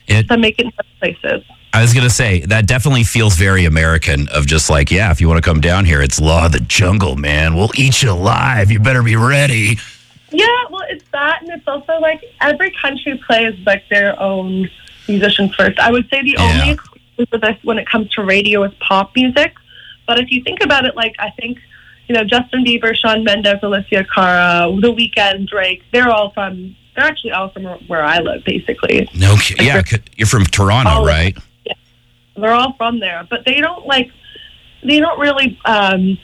it, 0.07 0.27
to 0.29 0.37
make 0.37 0.59
it 0.59 0.67
in 0.67 0.71
other 0.79 0.89
places. 0.99 1.43
I 1.73 1.81
was 1.81 1.93
gonna 1.93 2.09
say 2.09 2.41
that 2.41 2.67
definitely 2.67 3.03
feels 3.03 3.35
very 3.35 3.65
American. 3.65 4.27
Of 4.29 4.45
just 4.45 4.69
like, 4.69 4.91
yeah, 4.91 5.11
if 5.11 5.19
you 5.19 5.27
want 5.27 5.43
to 5.43 5.47
come 5.47 5.59
down 5.59 5.85
here, 5.85 6.01
it's 6.01 6.19
law 6.19 6.45
of 6.45 6.51
the 6.51 6.59
jungle, 6.61 7.15
man. 7.15 7.55
We'll 7.55 7.71
eat 7.75 8.01
you 8.01 8.11
alive. 8.11 8.71
You 8.71 8.79
better 8.79 9.03
be 9.03 9.15
ready. 9.15 9.77
Yeah, 10.31 10.45
well, 10.69 10.85
it's 10.89 11.05
that, 11.11 11.41
and 11.41 11.51
it's 11.51 11.67
also 11.67 11.99
like 11.99 12.23
every 12.41 12.71
country 12.79 13.19
plays 13.25 13.55
like 13.65 13.83
their 13.89 14.19
own 14.19 14.69
musicians 15.07 15.55
first. 15.55 15.79
I 15.79 15.91
would 15.91 16.07
say 16.09 16.21
the 16.21 16.35
yeah. 16.37 16.51
only 16.51 16.69
exclusive 16.73 17.29
for 17.29 17.37
this 17.39 17.57
when 17.63 17.79
it 17.79 17.87
comes 17.87 18.11
to 18.11 18.23
radio 18.23 18.63
is 18.63 18.73
pop 18.75 19.15
music. 19.15 19.53
But 20.09 20.17
if 20.17 20.31
you 20.31 20.41
think 20.43 20.63
about 20.63 20.85
it, 20.85 20.95
like 20.95 21.15
I 21.19 21.29
think, 21.39 21.59
you 22.07 22.15
know, 22.15 22.23
Justin 22.23 22.65
Bieber, 22.65 22.95
Shawn 22.95 23.23
Mendes, 23.23 23.59
Alessia 23.61 24.03
Cara, 24.11 24.67
The 24.81 24.91
Weeknd, 24.91 25.47
Drake, 25.47 25.83
they're 25.93 26.09
all 26.09 26.31
from. 26.31 26.75
They're 26.95 27.05
actually 27.05 27.31
all 27.33 27.49
from 27.51 27.65
where 27.85 28.03
I 28.03 28.17
live, 28.17 28.43
basically. 28.43 29.07
No, 29.13 29.33
like 29.33 29.61
yeah, 29.61 29.83
you're 30.17 30.25
from 30.25 30.45
Toronto, 30.45 31.05
right? 31.05 31.37
Yeah, 31.63 31.73
they're 32.35 32.53
all 32.53 32.73
from 32.73 32.99
there, 32.99 33.27
but 33.29 33.45
they 33.45 33.61
don't 33.61 33.85
like. 33.85 34.09
They 34.83 34.99
don't 34.99 35.19
really 35.19 35.59
um, 35.65 36.17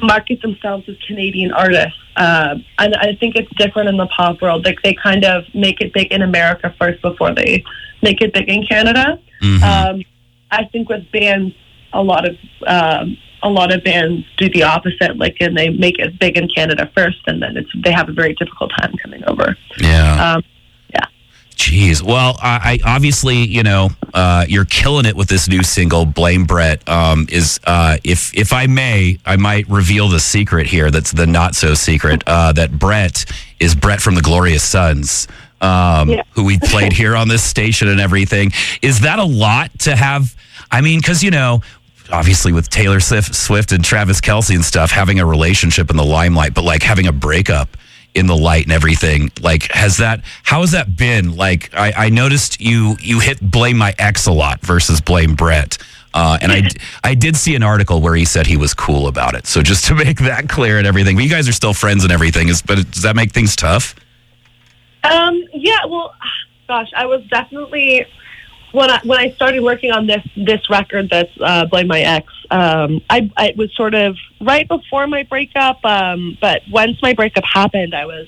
market 0.00 0.40
themselves 0.40 0.88
as 0.88 0.96
Canadian 1.06 1.52
artists. 1.52 1.98
Uh, 2.16 2.54
and 2.78 2.96
I 2.96 3.14
think 3.20 3.36
it's 3.36 3.54
different 3.56 3.90
in 3.90 3.98
the 3.98 4.06
pop 4.06 4.40
world. 4.40 4.64
Like 4.64 4.80
they 4.82 4.94
kind 4.94 5.26
of 5.26 5.44
make 5.54 5.82
it 5.82 5.92
big 5.92 6.12
in 6.12 6.22
America 6.22 6.74
first 6.80 7.02
before 7.02 7.34
they 7.34 7.62
make 8.02 8.22
it 8.22 8.32
big 8.32 8.48
in 8.48 8.64
Canada. 8.64 9.20
Mm-hmm. 9.42 9.62
Um, 9.62 10.02
I 10.50 10.64
think 10.72 10.88
with 10.88 11.12
bands 11.12 11.54
a 11.92 12.02
lot 12.02 12.26
of 12.28 12.36
um, 12.66 13.16
a 13.42 13.48
lot 13.48 13.72
of 13.72 13.84
bands 13.84 14.26
do 14.36 14.48
the 14.50 14.64
opposite, 14.64 15.16
like, 15.16 15.36
and 15.40 15.56
they 15.56 15.68
make 15.70 15.98
it 15.98 16.18
big 16.18 16.36
in 16.36 16.48
Canada 16.48 16.90
first, 16.94 17.18
and 17.26 17.40
then 17.40 17.56
it's 17.56 17.70
they 17.82 17.92
have 17.92 18.08
a 18.08 18.12
very 18.12 18.34
difficult 18.34 18.72
time 18.78 18.92
coming 19.02 19.22
over. 19.26 19.56
Yeah. 19.80 20.34
Um, 20.34 20.44
yeah. 20.90 21.04
Jeez. 21.54 22.02
Well, 22.02 22.36
I, 22.42 22.80
I 22.84 22.94
obviously, 22.94 23.36
you 23.38 23.62
know, 23.62 23.90
uh, 24.14 24.44
you're 24.48 24.64
killing 24.64 25.06
it 25.06 25.14
with 25.16 25.28
this 25.28 25.48
new 25.48 25.62
single, 25.62 26.04
"Blame 26.04 26.44
Brett." 26.44 26.86
Um, 26.88 27.26
is 27.30 27.60
uh, 27.64 27.96
if 28.04 28.34
if 28.36 28.52
I 28.52 28.66
may, 28.66 29.18
I 29.24 29.36
might 29.36 29.68
reveal 29.68 30.08
the 30.08 30.20
secret 30.20 30.66
here. 30.66 30.90
That's 30.90 31.12
the 31.12 31.26
not 31.26 31.54
so 31.54 31.74
secret. 31.74 32.22
Uh, 32.26 32.52
that 32.52 32.78
Brett 32.78 33.24
is 33.60 33.74
Brett 33.74 34.00
from 34.00 34.14
the 34.14 34.22
Glorious 34.22 34.62
Sons. 34.62 35.26
Um, 35.60 36.08
Yeah. 36.08 36.22
who 36.32 36.44
we 36.44 36.56
played 36.60 36.92
here 37.02 37.16
on 37.16 37.26
this 37.28 37.42
station 37.42 37.88
and 37.88 38.00
everything. 38.00 38.52
Is 38.80 39.00
that 39.00 39.18
a 39.18 39.24
lot 39.24 39.76
to 39.80 39.96
have? 39.96 40.36
I 40.70 40.82
mean, 40.82 41.00
because 41.00 41.24
you 41.24 41.30
know, 41.32 41.62
obviously 42.10 42.52
with 42.52 42.68
Taylor 42.68 43.00
Swift, 43.00 43.34
Swift 43.34 43.72
and 43.72 43.84
Travis 43.84 44.20
Kelce 44.20 44.54
and 44.54 44.64
stuff, 44.64 44.90
having 44.90 45.20
a 45.20 45.26
relationship 45.26 45.90
in 45.90 45.96
the 45.96 46.04
limelight, 46.04 46.54
but 46.54 46.64
like 46.64 46.82
having 46.82 47.06
a 47.06 47.12
breakup 47.12 47.76
in 48.14 48.26
the 48.26 48.36
light 48.36 48.64
and 48.64 48.72
everything. 48.72 49.30
Like, 49.40 49.70
has 49.72 49.98
that? 49.98 50.22
How 50.42 50.60
has 50.60 50.72
that 50.72 50.96
been? 50.96 51.36
Like, 51.36 51.70
I, 51.74 51.92
I 51.96 52.08
noticed 52.10 52.60
you 52.60 52.96
you 53.00 53.20
hit 53.20 53.40
blame 53.40 53.78
my 53.78 53.94
ex 53.98 54.26
a 54.26 54.32
lot 54.32 54.60
versus 54.60 55.00
blame 55.00 55.34
Brett. 55.34 55.78
Uh, 56.14 56.38
and 56.40 56.50
I, 56.50 56.62
I 57.04 57.14
did 57.14 57.36
see 57.36 57.54
an 57.54 57.62
article 57.62 58.00
where 58.00 58.14
he 58.14 58.24
said 58.24 58.46
he 58.46 58.56
was 58.56 58.72
cool 58.72 59.08
about 59.08 59.34
it. 59.34 59.46
So 59.46 59.62
just 59.62 59.84
to 59.88 59.94
make 59.94 60.18
that 60.20 60.48
clear 60.48 60.78
and 60.78 60.86
everything, 60.86 61.16
but 61.16 61.24
you 61.24 61.30
guys 61.30 61.48
are 61.48 61.52
still 61.52 61.74
friends 61.74 62.02
and 62.02 62.12
everything. 62.12 62.48
Is 62.48 62.62
but 62.62 62.90
does 62.90 63.02
that 63.02 63.14
make 63.14 63.32
things 63.32 63.54
tough? 63.54 63.94
Um, 65.04 65.40
yeah, 65.52 65.84
well, 65.86 66.14
gosh, 66.66 66.88
I 66.96 67.06
was 67.06 67.24
definitely 67.30 68.06
when 68.72 68.90
I 68.90 69.00
when 69.04 69.18
I 69.18 69.30
started 69.32 69.62
working 69.62 69.92
on 69.92 70.06
this 70.06 70.22
this 70.36 70.68
record 70.70 71.08
that's 71.10 71.32
uh, 71.40 71.66
"Blame 71.66 71.88
My 71.88 72.00
Ex." 72.00 72.32
Um, 72.50 73.02
I, 73.10 73.30
I 73.36 73.54
was 73.56 73.74
sort 73.74 73.94
of 73.94 74.16
right 74.40 74.66
before 74.66 75.06
my 75.06 75.22
breakup, 75.24 75.84
um, 75.84 76.38
but 76.40 76.62
once 76.70 76.96
my 77.02 77.12
breakup 77.12 77.44
happened, 77.44 77.94
I 77.94 78.06
was 78.06 78.26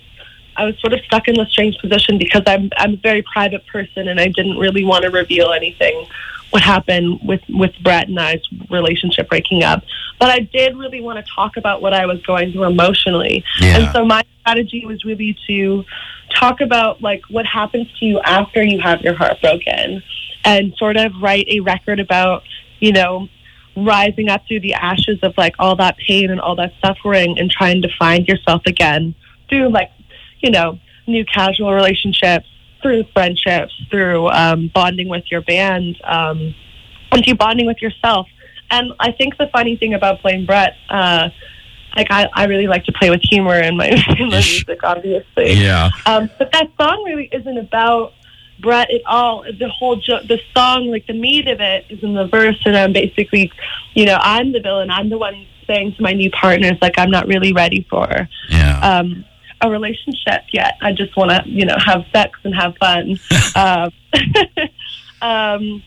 I 0.56 0.64
was 0.64 0.78
sort 0.80 0.92
of 0.92 1.00
stuck 1.00 1.28
in 1.28 1.34
this 1.36 1.50
strange 1.50 1.76
position 1.78 2.18
because 2.18 2.42
I'm 2.46 2.70
I'm 2.76 2.94
a 2.94 2.96
very 2.96 3.22
private 3.22 3.66
person 3.66 4.08
and 4.08 4.20
I 4.20 4.28
didn't 4.28 4.58
really 4.58 4.84
want 4.84 5.04
to 5.04 5.10
reveal 5.10 5.52
anything 5.52 6.06
what 6.50 6.62
happened 6.62 7.20
with 7.22 7.40
with 7.48 7.72
Brett 7.82 8.08
and 8.08 8.18
I's 8.18 8.42
relationship 8.68 9.28
breaking 9.28 9.62
up. 9.62 9.82
But 10.18 10.30
I 10.30 10.40
did 10.40 10.76
really 10.76 11.00
want 11.00 11.24
to 11.24 11.32
talk 11.32 11.56
about 11.56 11.80
what 11.80 11.94
I 11.94 12.06
was 12.06 12.20
going 12.22 12.52
through 12.52 12.64
emotionally. 12.64 13.42
And 13.78 13.92
so 13.92 14.04
my 14.04 14.22
strategy 14.40 14.84
was 14.84 15.04
really 15.04 15.38
to 15.46 15.84
talk 16.34 16.60
about 16.60 17.00
like 17.00 17.22
what 17.30 17.46
happens 17.46 17.86
to 17.98 18.04
you 18.04 18.20
after 18.20 18.62
you 18.62 18.80
have 18.80 19.00
your 19.00 19.14
heart 19.14 19.40
broken 19.40 20.02
and 20.44 20.74
sort 20.76 20.96
of 20.96 21.12
write 21.20 21.46
a 21.48 21.60
record 21.60 22.00
about, 22.00 22.42
you 22.78 22.92
know, 22.92 23.28
rising 23.76 24.28
up 24.28 24.42
through 24.46 24.60
the 24.60 24.74
ashes 24.74 25.18
of 25.22 25.32
like 25.36 25.54
all 25.58 25.76
that 25.76 25.96
pain 25.98 26.30
and 26.30 26.40
all 26.40 26.56
that 26.56 26.72
suffering 26.84 27.38
and 27.38 27.50
trying 27.50 27.82
to 27.82 27.88
find 27.98 28.26
yourself 28.26 28.62
again 28.66 29.14
through 29.48 29.70
like, 29.70 29.90
you 30.40 30.50
know, 30.50 30.78
new 31.06 31.24
casual 31.24 31.72
relationships, 31.72 32.46
through 32.82 33.04
friendships, 33.12 33.72
through 33.90 34.28
um, 34.28 34.70
bonding 34.74 35.08
with 35.08 35.24
your 35.30 35.42
band, 35.42 36.00
um, 36.04 36.54
and 37.12 37.24
through 37.24 37.34
bonding 37.34 37.66
with 37.66 37.82
yourself. 37.82 38.26
And 38.70 38.92
I 39.00 39.12
think 39.12 39.36
the 39.36 39.48
funny 39.48 39.76
thing 39.76 39.94
about 39.94 40.20
playing 40.20 40.46
Brett, 40.46 40.76
uh, 40.88 41.30
like 41.96 42.06
I, 42.10 42.28
I 42.32 42.44
really 42.44 42.68
like 42.68 42.84
to 42.84 42.92
play 42.92 43.10
with 43.10 43.20
humor 43.22 43.60
in 43.60 43.76
my, 43.76 43.88
in 44.18 44.28
my 44.28 44.36
music, 44.36 44.82
obviously. 44.82 45.52
Yeah. 45.54 45.90
Um, 46.06 46.30
but 46.38 46.52
that 46.52 46.70
song 46.80 47.02
really 47.04 47.28
isn't 47.32 47.58
about 47.58 48.14
Brett 48.60 48.90
it 48.90 49.02
all. 49.06 49.42
The 49.42 49.68
whole 49.68 49.96
jo- 49.96 50.22
the 50.26 50.38
song, 50.54 50.90
like 50.90 51.06
the 51.06 51.12
meat 51.14 51.48
of 51.48 51.60
it, 51.60 51.86
is 51.88 52.02
in 52.02 52.14
the 52.14 52.26
verse, 52.26 52.60
and 52.64 52.76
I'm 52.76 52.92
basically, 52.92 53.52
you 53.94 54.04
know, 54.06 54.18
I'm 54.20 54.52
the 54.52 54.60
villain. 54.60 54.90
I'm 54.90 55.08
the 55.08 55.18
one 55.18 55.46
saying 55.66 55.94
to 55.94 56.02
my 56.02 56.12
new 56.12 56.30
partners, 56.30 56.78
like, 56.82 56.98
I'm 56.98 57.10
not 57.10 57.26
really 57.28 57.52
ready 57.52 57.86
for 57.88 58.28
Yeah. 58.48 58.80
um, 58.80 59.24
a 59.60 59.70
relationship 59.70 60.44
yet. 60.52 60.74
I 60.80 60.92
just 60.92 61.16
want 61.16 61.30
to, 61.30 61.48
you 61.48 61.64
know, 61.66 61.76
have 61.78 62.04
sex 62.12 62.38
and 62.44 62.54
have 62.54 62.76
fun. 62.78 63.18
um, 63.54 63.92
um, 65.22 65.82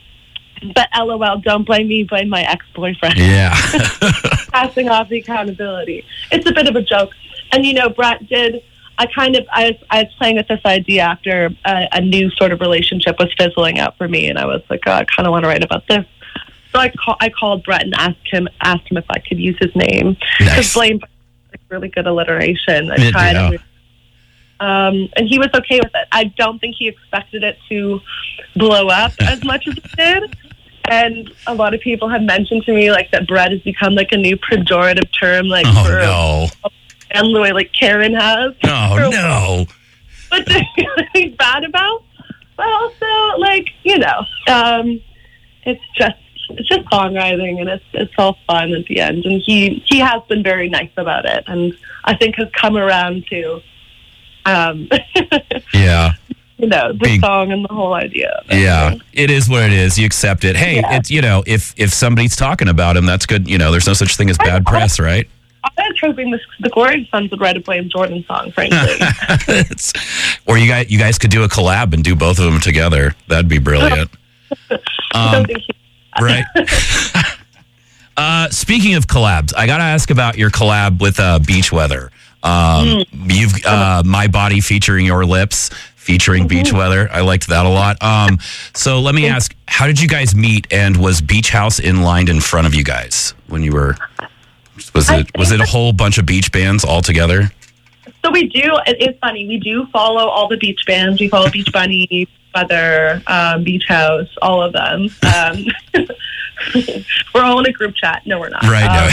but 0.74 0.88
LOL, 0.96 1.38
don't 1.38 1.64
blame 1.66 1.88
me, 1.88 2.04
blame 2.04 2.28
my 2.28 2.42
ex 2.42 2.64
boyfriend 2.74 3.18
yeah. 3.18 3.52
passing 4.52 4.88
off 4.88 5.08
the 5.08 5.18
accountability. 5.18 6.04
It's 6.30 6.48
a 6.48 6.52
bit 6.52 6.68
of 6.68 6.76
a 6.76 6.82
joke. 6.82 7.10
And, 7.52 7.64
you 7.66 7.74
know, 7.74 7.88
Brett 7.88 8.26
did, 8.28 8.62
I 8.98 9.06
kind 9.06 9.34
of, 9.36 9.44
I 9.52 9.70
was, 9.70 9.76
I 9.90 10.02
was 10.04 10.12
playing 10.18 10.36
with 10.36 10.48
this 10.48 10.60
idea 10.64 11.02
after 11.02 11.50
a, 11.64 11.88
a 11.92 12.00
new 12.00 12.30
sort 12.30 12.52
of 12.52 12.60
relationship 12.60 13.16
was 13.18 13.32
fizzling 13.36 13.78
out 13.80 13.96
for 13.98 14.06
me. 14.08 14.28
And 14.28 14.38
I 14.38 14.46
was 14.46 14.62
like, 14.70 14.80
oh, 14.86 14.92
I 14.92 15.04
kind 15.04 15.26
of 15.26 15.32
want 15.32 15.44
to 15.44 15.48
write 15.48 15.64
about 15.64 15.86
this. 15.88 16.04
So 16.72 16.78
I, 16.80 16.90
call, 16.90 17.16
I 17.20 17.28
called 17.30 17.64
Brett 17.64 17.82
and 17.82 17.94
asked 17.96 18.26
him, 18.30 18.48
asked 18.60 18.88
him 18.90 18.96
if 18.96 19.04
I 19.10 19.18
could 19.18 19.38
use 19.38 19.56
his 19.60 19.74
name. 19.76 20.16
Nice. 20.40 20.50
Because 20.50 20.74
blame 20.74 21.00
like 21.52 21.60
really 21.68 21.88
good 21.88 22.06
alliteration. 22.06 22.90
I 22.90 22.96
tried. 23.10 23.32
yeah. 23.32 23.46
and- 23.50 23.58
Um, 24.60 25.08
and 25.16 25.28
he 25.28 25.38
was 25.38 25.48
okay 25.54 25.78
with 25.80 25.90
it. 25.94 26.08
I 26.12 26.24
don't 26.24 26.58
think 26.60 26.76
he 26.78 26.86
expected 26.88 27.42
it 27.42 27.58
to 27.68 28.00
blow 28.56 28.86
up 28.88 29.12
as 29.20 29.44
much 29.44 29.66
as 29.66 29.76
it 29.76 29.84
did. 29.96 30.36
And 30.88 31.32
a 31.46 31.54
lot 31.54 31.74
of 31.74 31.80
people 31.80 32.08
have 32.08 32.22
mentioned 32.22 32.62
to 32.64 32.72
me 32.72 32.90
like 32.92 33.10
that 33.10 33.26
Brett 33.26 33.50
has 33.50 33.60
become 33.62 33.94
like 33.94 34.12
a 34.12 34.16
new 34.16 34.36
pejorative 34.36 35.08
term, 35.18 35.48
like 35.48 35.66
Oh 35.68 35.84
for 35.84 35.98
no. 35.98 36.46
And 37.14 37.34
the 37.34 37.40
way 37.40 37.52
like 37.52 37.72
Karen 37.72 38.14
has. 38.14 38.52
Oh 38.64 39.08
no. 39.10 39.66
But 40.30 40.48
he's 41.14 41.34
bad 41.38 41.64
about. 41.64 42.02
But 42.56 42.66
also, 42.68 43.38
like 43.38 43.70
you 43.82 43.98
know, 43.98 44.24
um, 44.48 45.00
it's 45.64 45.82
just 45.96 46.16
it's 46.50 46.68
just 46.68 46.84
songwriting, 46.90 47.60
and 47.60 47.68
it's 47.68 47.84
it's 47.92 48.12
all 48.18 48.36
fun 48.46 48.72
at 48.74 48.84
the 48.86 49.00
end. 49.00 49.24
And 49.24 49.40
he 49.42 49.82
he 49.86 49.98
has 49.98 50.22
been 50.28 50.42
very 50.42 50.68
nice 50.68 50.90
about 50.96 51.24
it, 51.24 51.44
and 51.46 51.76
I 52.04 52.14
think 52.16 52.36
has 52.36 52.48
come 52.52 52.76
around 52.76 53.26
to, 53.30 53.60
um, 54.46 54.88
Yeah. 55.74 56.12
you 56.58 56.68
know, 56.68 56.92
the 56.92 56.98
Being- 56.98 57.20
song 57.20 57.50
and 57.50 57.64
the 57.64 57.72
whole 57.74 57.94
idea. 57.94 58.30
Of 58.44 58.50
it. 58.50 58.60
Yeah, 58.60 58.94
it 59.12 59.30
is 59.30 59.48
what 59.48 59.64
it 59.64 59.72
is. 59.72 59.98
You 59.98 60.06
accept 60.06 60.44
it. 60.44 60.54
Hey, 60.54 60.76
Yeah. 60.76 60.96
it's 60.96 61.10
you 61.10 61.22
know, 61.22 61.42
if 61.46 61.74
if 61.76 61.92
somebody's 61.92 62.36
talking 62.36 62.68
about 62.68 62.96
him, 62.96 63.04
that's 63.06 63.26
good. 63.26 63.48
You 63.48 63.58
know, 63.58 63.70
there's 63.72 63.86
no 63.86 63.94
such 63.94 64.16
thing 64.16 64.30
as 64.30 64.38
bad 64.38 64.64
press, 64.64 65.00
right? 65.00 65.28
I 65.78 65.88
was 65.88 65.98
hoping 66.00 66.30
the, 66.30 66.40
the 66.60 66.68
Glorious 66.70 67.08
Sons 67.10 67.30
would 67.30 67.40
write 67.40 67.56
a 67.56 67.60
Blame 67.60 67.88
Jordan 67.88 68.24
song, 68.26 68.52
frankly. 68.52 68.98
Or 70.46 70.58
you 70.58 70.68
guys, 70.68 70.90
you 70.90 70.98
guys 70.98 71.18
could 71.18 71.30
do 71.30 71.42
a 71.42 71.48
collab 71.48 71.94
and 71.94 72.04
do 72.04 72.14
both 72.14 72.38
of 72.38 72.44
them 72.44 72.60
together. 72.60 73.14
That'd 73.28 73.48
be 73.48 73.58
brilliant. 73.58 74.10
Um, 75.14 75.32
don't 75.32 75.46
think 75.46 75.58
he- 75.60 75.74
right. 76.24 76.44
uh, 78.16 78.48
speaking 78.50 78.94
of 78.96 79.06
collabs, 79.06 79.52
I 79.56 79.66
got 79.66 79.78
to 79.78 79.84
ask 79.84 80.10
about 80.10 80.36
your 80.36 80.50
collab 80.50 81.00
with 81.00 81.18
uh, 81.20 81.38
Beach 81.38 81.70
Weather. 81.72 82.10
Um, 82.42 83.04
You've 83.12 83.52
uh, 83.64 84.02
my 84.04 84.26
body 84.26 84.60
featuring 84.60 85.06
your 85.06 85.24
lips, 85.24 85.70
featuring 85.96 86.46
Beach 86.48 86.72
Weather. 86.72 87.08
I 87.12 87.20
liked 87.22 87.46
that 87.48 87.64
a 87.64 87.68
lot. 87.68 88.02
Um, 88.02 88.38
so 88.74 89.00
let 89.00 89.14
me 89.14 89.28
ask, 89.28 89.54
how 89.68 89.86
did 89.86 90.00
you 90.00 90.08
guys 90.08 90.34
meet? 90.34 90.66
And 90.72 90.96
was 90.96 91.20
Beach 91.20 91.50
House 91.50 91.78
in 91.78 92.02
line 92.02 92.28
in 92.28 92.40
front 92.40 92.66
of 92.66 92.74
you 92.74 92.84
guys 92.84 93.34
when 93.48 93.62
you 93.62 93.72
were? 93.72 93.96
Was 94.94 95.10
it 95.10 95.30
was 95.36 95.52
it 95.52 95.60
a 95.60 95.66
whole 95.66 95.92
bunch 95.92 96.18
of 96.18 96.26
beach 96.26 96.50
bands 96.50 96.84
all 96.84 97.02
together? 97.02 97.50
So 98.24 98.30
we 98.30 98.48
do. 98.48 98.78
It 98.86 99.02
is 99.02 99.18
funny. 99.20 99.46
We 99.46 99.58
do 99.58 99.86
follow 99.92 100.28
all 100.28 100.48
the 100.48 100.56
beach 100.56 100.80
bands. 100.86 101.20
We 101.20 101.28
follow 101.28 101.50
Beach 101.50 101.70
Bunny, 101.72 102.28
Weather, 102.54 103.22
um, 103.26 103.64
Beach 103.64 103.84
House, 103.86 104.28
all 104.40 104.62
of 104.62 104.72
them. 104.72 105.08
Um, 105.34 105.66
we're 107.34 107.42
all 107.42 107.60
in 107.60 107.66
a 107.66 107.72
group 107.72 107.94
chat. 107.94 108.22
No, 108.26 108.40
we're 108.40 108.48
not. 108.48 108.62
Right. 108.64 109.12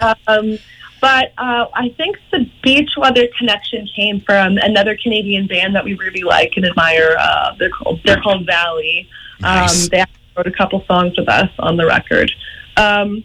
Um, 0.00 0.14
um, 0.28 0.58
but 1.00 1.32
uh, 1.38 1.66
I 1.74 1.90
think 1.96 2.18
the 2.32 2.50
Beach 2.62 2.90
Weather 2.96 3.28
connection 3.38 3.88
came 3.94 4.20
from 4.20 4.58
another 4.58 4.96
Canadian 4.96 5.46
band 5.46 5.74
that 5.74 5.84
we 5.84 5.94
really 5.94 6.22
like 6.22 6.52
and 6.56 6.64
admire. 6.64 7.16
Uh, 7.18 7.54
they're 7.58 7.70
called 7.70 8.00
they're 8.04 8.20
called 8.20 8.46
Valley. 8.46 9.08
Nice. 9.40 9.84
Um, 9.84 9.88
they 9.90 9.98
actually 9.98 10.20
wrote 10.36 10.46
a 10.46 10.52
couple 10.52 10.84
songs 10.86 11.18
with 11.18 11.28
us 11.28 11.50
on 11.58 11.76
the 11.76 11.86
record. 11.86 12.30
Um, 12.76 13.24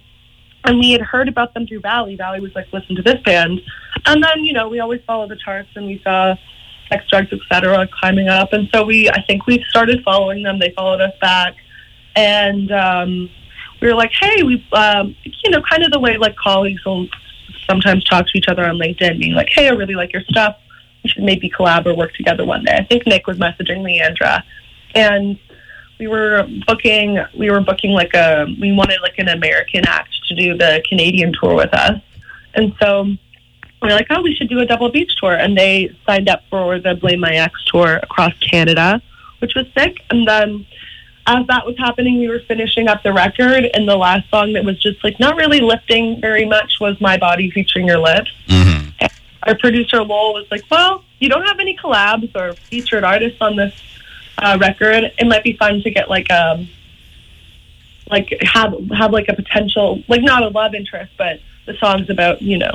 and 0.65 0.79
we 0.79 0.91
had 0.91 1.01
heard 1.01 1.27
about 1.27 1.53
them 1.53 1.65
through 1.65 1.81
Valley. 1.81 2.15
Valley 2.15 2.39
was 2.39 2.53
like, 2.53 2.67
listen 2.71 2.95
to 2.95 3.01
this 3.01 3.21
band. 3.23 3.61
And 4.05 4.23
then, 4.23 4.43
you 4.43 4.53
know, 4.53 4.69
we 4.69 4.79
always 4.79 5.01
follow 5.05 5.27
the 5.27 5.35
charts 5.35 5.69
and 5.75 5.87
we 5.87 5.99
saw 6.03 6.35
sex, 6.89 7.05
drugs, 7.09 7.31
etc. 7.31 7.87
climbing 7.99 8.27
up. 8.27 8.53
And 8.53 8.69
so 8.73 8.83
we, 8.83 9.09
I 9.09 9.23
think 9.23 9.47
we 9.47 9.63
started 9.69 10.03
following 10.03 10.43
them. 10.43 10.59
They 10.59 10.71
followed 10.71 11.01
us 11.01 11.13
back. 11.19 11.55
And 12.15 12.71
um, 12.71 13.29
we 13.81 13.87
were 13.87 13.95
like, 13.95 14.11
hey, 14.19 14.43
we, 14.43 14.65
um, 14.73 15.15
you 15.23 15.49
know, 15.49 15.61
kind 15.61 15.83
of 15.83 15.91
the 15.91 15.99
way 15.99 16.17
like 16.17 16.35
colleagues 16.35 16.83
will 16.85 17.07
sometimes 17.69 18.03
talk 18.03 18.27
to 18.27 18.37
each 18.37 18.47
other 18.47 18.65
on 18.65 18.77
LinkedIn, 18.77 19.19
being 19.19 19.33
like, 19.33 19.49
hey, 19.49 19.67
I 19.67 19.71
really 19.71 19.95
like 19.95 20.13
your 20.13 20.23
stuff. 20.23 20.57
We 21.03 21.09
should 21.09 21.23
maybe 21.23 21.49
collab 21.49 21.85
or 21.87 21.95
work 21.95 22.13
together 22.13 22.45
one 22.45 22.65
day. 22.65 22.75
I 22.75 22.83
think 22.83 23.07
Nick 23.07 23.25
was 23.25 23.37
messaging 23.37 23.81
Leandra. 23.81 24.43
And 24.93 25.39
we 26.01 26.07
were 26.07 26.47
booking 26.65 27.23
we 27.37 27.51
were 27.51 27.61
booking 27.61 27.91
like 27.91 28.15
a 28.15 28.47
we 28.59 28.71
wanted 28.71 28.99
like 29.03 29.19
an 29.19 29.29
American 29.29 29.85
act 29.85 30.09
to 30.27 30.33
do 30.35 30.57
the 30.57 30.83
Canadian 30.89 31.31
tour 31.39 31.53
with 31.53 31.71
us. 31.75 32.01
And 32.55 32.73
so 32.81 33.03
we 33.03 33.19
we're 33.83 33.89
like, 33.91 34.07
oh, 34.09 34.21
we 34.23 34.33
should 34.33 34.49
do 34.49 34.59
a 34.59 34.65
double 34.65 34.89
beach 34.89 35.15
tour. 35.19 35.33
And 35.33 35.55
they 35.55 35.95
signed 36.07 36.27
up 36.27 36.41
for 36.49 36.79
the 36.79 36.95
Blame 36.95 37.19
My 37.19 37.35
Ex 37.35 37.53
tour 37.65 37.99
across 38.01 38.33
Canada, 38.39 38.99
which 39.39 39.53
was 39.55 39.67
sick. 39.77 39.97
And 40.09 40.27
then 40.27 40.65
as 41.27 41.45
that 41.47 41.67
was 41.67 41.77
happening, 41.77 42.17
we 42.19 42.27
were 42.27 42.41
finishing 42.47 42.87
up 42.87 43.03
the 43.03 43.13
record, 43.13 43.69
and 43.75 43.87
the 43.87 43.95
last 43.95 44.27
song 44.31 44.53
that 44.53 44.65
was 44.65 44.81
just 44.81 45.03
like 45.03 45.19
not 45.19 45.35
really 45.35 45.59
lifting 45.59 46.19
very 46.19 46.45
much 46.45 46.79
was 46.81 46.99
"My 46.99 47.15
Body" 47.17 47.51
featuring 47.51 47.85
Your 47.85 47.99
Lips. 47.99 48.31
hmm 48.47 48.89
Our 49.43 49.55
producer 49.55 50.03
Lowell 50.03 50.33
was 50.33 50.47
like, 50.49 50.63
"Well, 50.71 51.03
you 51.19 51.29
don't 51.29 51.45
have 51.45 51.59
any 51.59 51.77
collabs 51.77 52.35
or 52.35 52.53
featured 52.53 53.03
artists 53.03 53.39
on 53.39 53.55
this 53.55 53.73
uh, 54.41 54.57
record. 54.59 55.11
It 55.17 55.27
might 55.27 55.43
be 55.43 55.55
fun 55.55 55.81
to 55.81 55.91
get 55.91 56.09
like 56.09 56.29
um 56.31 56.67
like 58.09 58.35
have 58.41 58.73
have 58.91 59.11
like 59.11 59.29
a 59.29 59.35
potential 59.35 60.03
like 60.07 60.21
not 60.21 60.43
a 60.43 60.49
love 60.49 60.73
interest, 60.73 61.13
but 61.17 61.39
the 61.65 61.75
song's 61.77 62.09
about 62.09 62.41
you 62.41 62.57
know 62.57 62.73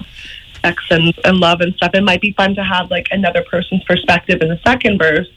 sex 0.63 0.83
and, 0.91 1.13
and 1.25 1.39
love 1.39 1.61
and 1.61 1.75
stuff. 1.75 1.91
It 1.95 2.03
might 2.03 2.21
be 2.21 2.33
fun 2.33 2.55
to 2.55 2.65
have 2.65 2.91
like 2.91 3.09
another 3.11 3.43
person's 3.43 3.85
perspective 3.85 4.41
in 4.41 4.49
the 4.49 4.61
second 4.65 4.99
verse." 4.99 5.29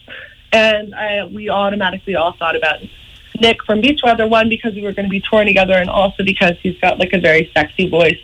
And 0.51 0.95
I, 0.95 1.25
we 1.25 1.49
automatically 1.49 2.15
all 2.15 2.33
thought 2.33 2.55
about 2.55 2.79
Nick 3.39 3.63
from 3.65 3.81
Beach 3.81 4.01
Weather, 4.03 4.27
one 4.27 4.49
because 4.49 4.73
we 4.73 4.81
were 4.81 4.93
going 4.93 5.05
to 5.05 5.11
be 5.11 5.21
touring 5.21 5.47
together, 5.47 5.73
and 5.73 5.89
also 5.89 6.23
because 6.23 6.55
he's 6.61 6.79
got 6.79 6.97
like 6.97 7.13
a 7.13 7.19
very 7.19 7.51
sexy 7.53 7.89
voice 7.89 8.17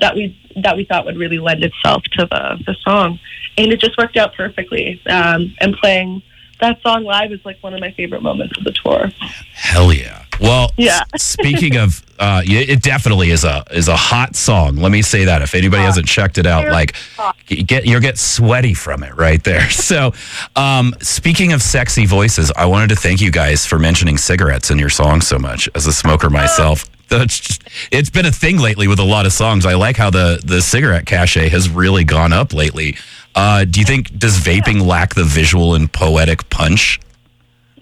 that 0.00 0.14
we 0.14 0.36
that 0.56 0.76
we 0.76 0.84
thought 0.84 1.04
would 1.04 1.16
really 1.16 1.38
lend 1.38 1.64
itself 1.64 2.02
to 2.12 2.26
the 2.26 2.62
the 2.66 2.74
song, 2.82 3.18
and 3.56 3.72
it 3.72 3.80
just 3.80 3.96
worked 3.96 4.16
out 4.16 4.34
perfectly. 4.34 5.00
Um, 5.06 5.54
and 5.60 5.74
playing 5.76 6.22
that 6.60 6.80
song 6.82 7.04
live 7.04 7.32
is 7.32 7.44
like 7.44 7.62
one 7.62 7.74
of 7.74 7.80
my 7.80 7.90
favorite 7.92 8.22
moments 8.22 8.56
of 8.58 8.64
the 8.64 8.72
tour. 8.72 9.10
Hell 9.54 9.92
yeah. 9.92 10.24
Well, 10.40 10.70
Yeah. 10.76 11.02
speaking 11.16 11.76
of, 11.76 12.02
uh, 12.18 12.42
it 12.44 12.82
definitely 12.82 13.30
is 13.30 13.44
a 13.44 13.64
is 13.70 13.88
a 13.88 13.96
hot 13.96 14.36
song. 14.36 14.76
Let 14.76 14.92
me 14.92 15.02
say 15.02 15.24
that 15.24 15.42
if 15.42 15.54
anybody 15.54 15.82
hasn't 15.82 16.06
checked 16.06 16.38
it 16.38 16.46
out, 16.46 16.70
like 16.70 16.94
hot. 17.16 17.36
you 17.48 17.62
get 17.62 17.86
you'll 17.86 18.00
get 18.00 18.18
sweaty 18.18 18.74
from 18.74 19.02
it 19.02 19.14
right 19.16 19.42
there. 19.42 19.68
So, 19.90 20.12
um, 20.54 20.94
speaking 21.00 21.52
of 21.52 21.62
sexy 21.62 22.06
voices, 22.06 22.52
I 22.56 22.66
wanted 22.66 22.90
to 22.90 22.96
thank 22.96 23.20
you 23.20 23.30
guys 23.32 23.66
for 23.66 23.78
mentioning 23.78 24.18
cigarettes 24.18 24.70
in 24.70 24.78
your 24.78 24.88
song 24.90 25.20
so 25.20 25.38
much. 25.38 25.68
As 25.74 25.86
a 25.86 25.92
smoker 25.92 26.30
myself, 26.30 26.84
that's 27.08 27.40
just, 27.46 27.64
it's 27.90 28.08
been 28.10 28.26
a 28.26 28.30
thing 28.30 28.58
lately 28.58 28.86
with 28.86 28.98
a 29.00 29.04
lot 29.04 29.26
of 29.26 29.32
songs. 29.32 29.66
I 29.66 29.74
like 29.74 29.96
how 29.96 30.10
the 30.10 30.40
the 30.44 30.60
cigarette 30.62 31.06
cachet 31.06 31.48
has 31.48 31.68
really 31.68 32.04
gone 32.04 32.32
up 32.32 32.52
lately. 32.52 32.96
Uh, 33.34 33.64
do 33.64 33.80
you 33.80 33.86
think 33.86 34.16
does 34.18 34.38
vaping 34.38 34.84
lack 34.86 35.14
the 35.14 35.24
visual 35.24 35.74
and 35.74 35.92
poetic 35.92 36.48
punch? 36.50 37.00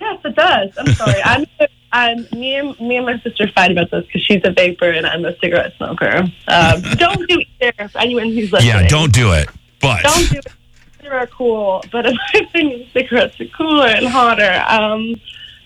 Yes, 0.01 0.21
it 0.25 0.35
does. 0.35 0.71
I'm 0.79 0.95
sorry. 0.95 1.23
I'm, 1.23 1.47
I'm 1.93 2.27
me 2.33 2.57
and 2.57 2.79
me 2.81 2.97
and 2.97 3.07
my 3.07 3.19
sister 3.21 3.49
fight 3.49 3.73
about 3.73 3.91
this 3.91 4.05
because 4.07 4.23
she's 4.23 4.43
a 4.45 4.51
vapor 4.53 4.91
and 4.91 5.07
I'm 5.07 5.25
a 5.25 5.37
cigarette 5.39 5.75
smoker. 5.77 6.25
Um, 6.49 6.83
don't 6.97 7.29
do 7.29 7.43
either. 7.61 7.89
For 7.89 7.99
anyone 7.99 8.27
who's 8.29 8.53
listening, 8.53 8.69
Yeah, 8.69 8.87
don't 8.89 9.13
do 9.13 9.33
it. 9.33 9.49
But 9.81 10.03
don't 10.03 10.31
do 10.31 10.39
it. 10.39 10.47
They 11.01 11.09
are 11.09 11.27
cool, 11.29 11.83
but 11.91 12.07
in 12.07 12.15
my 12.15 12.41
opinion, 12.41 12.87
cigarettes 12.93 13.41
are 13.41 13.47
cooler 13.47 13.87
and 13.87 14.07
hotter. 14.07 14.65
Um, 14.69 15.15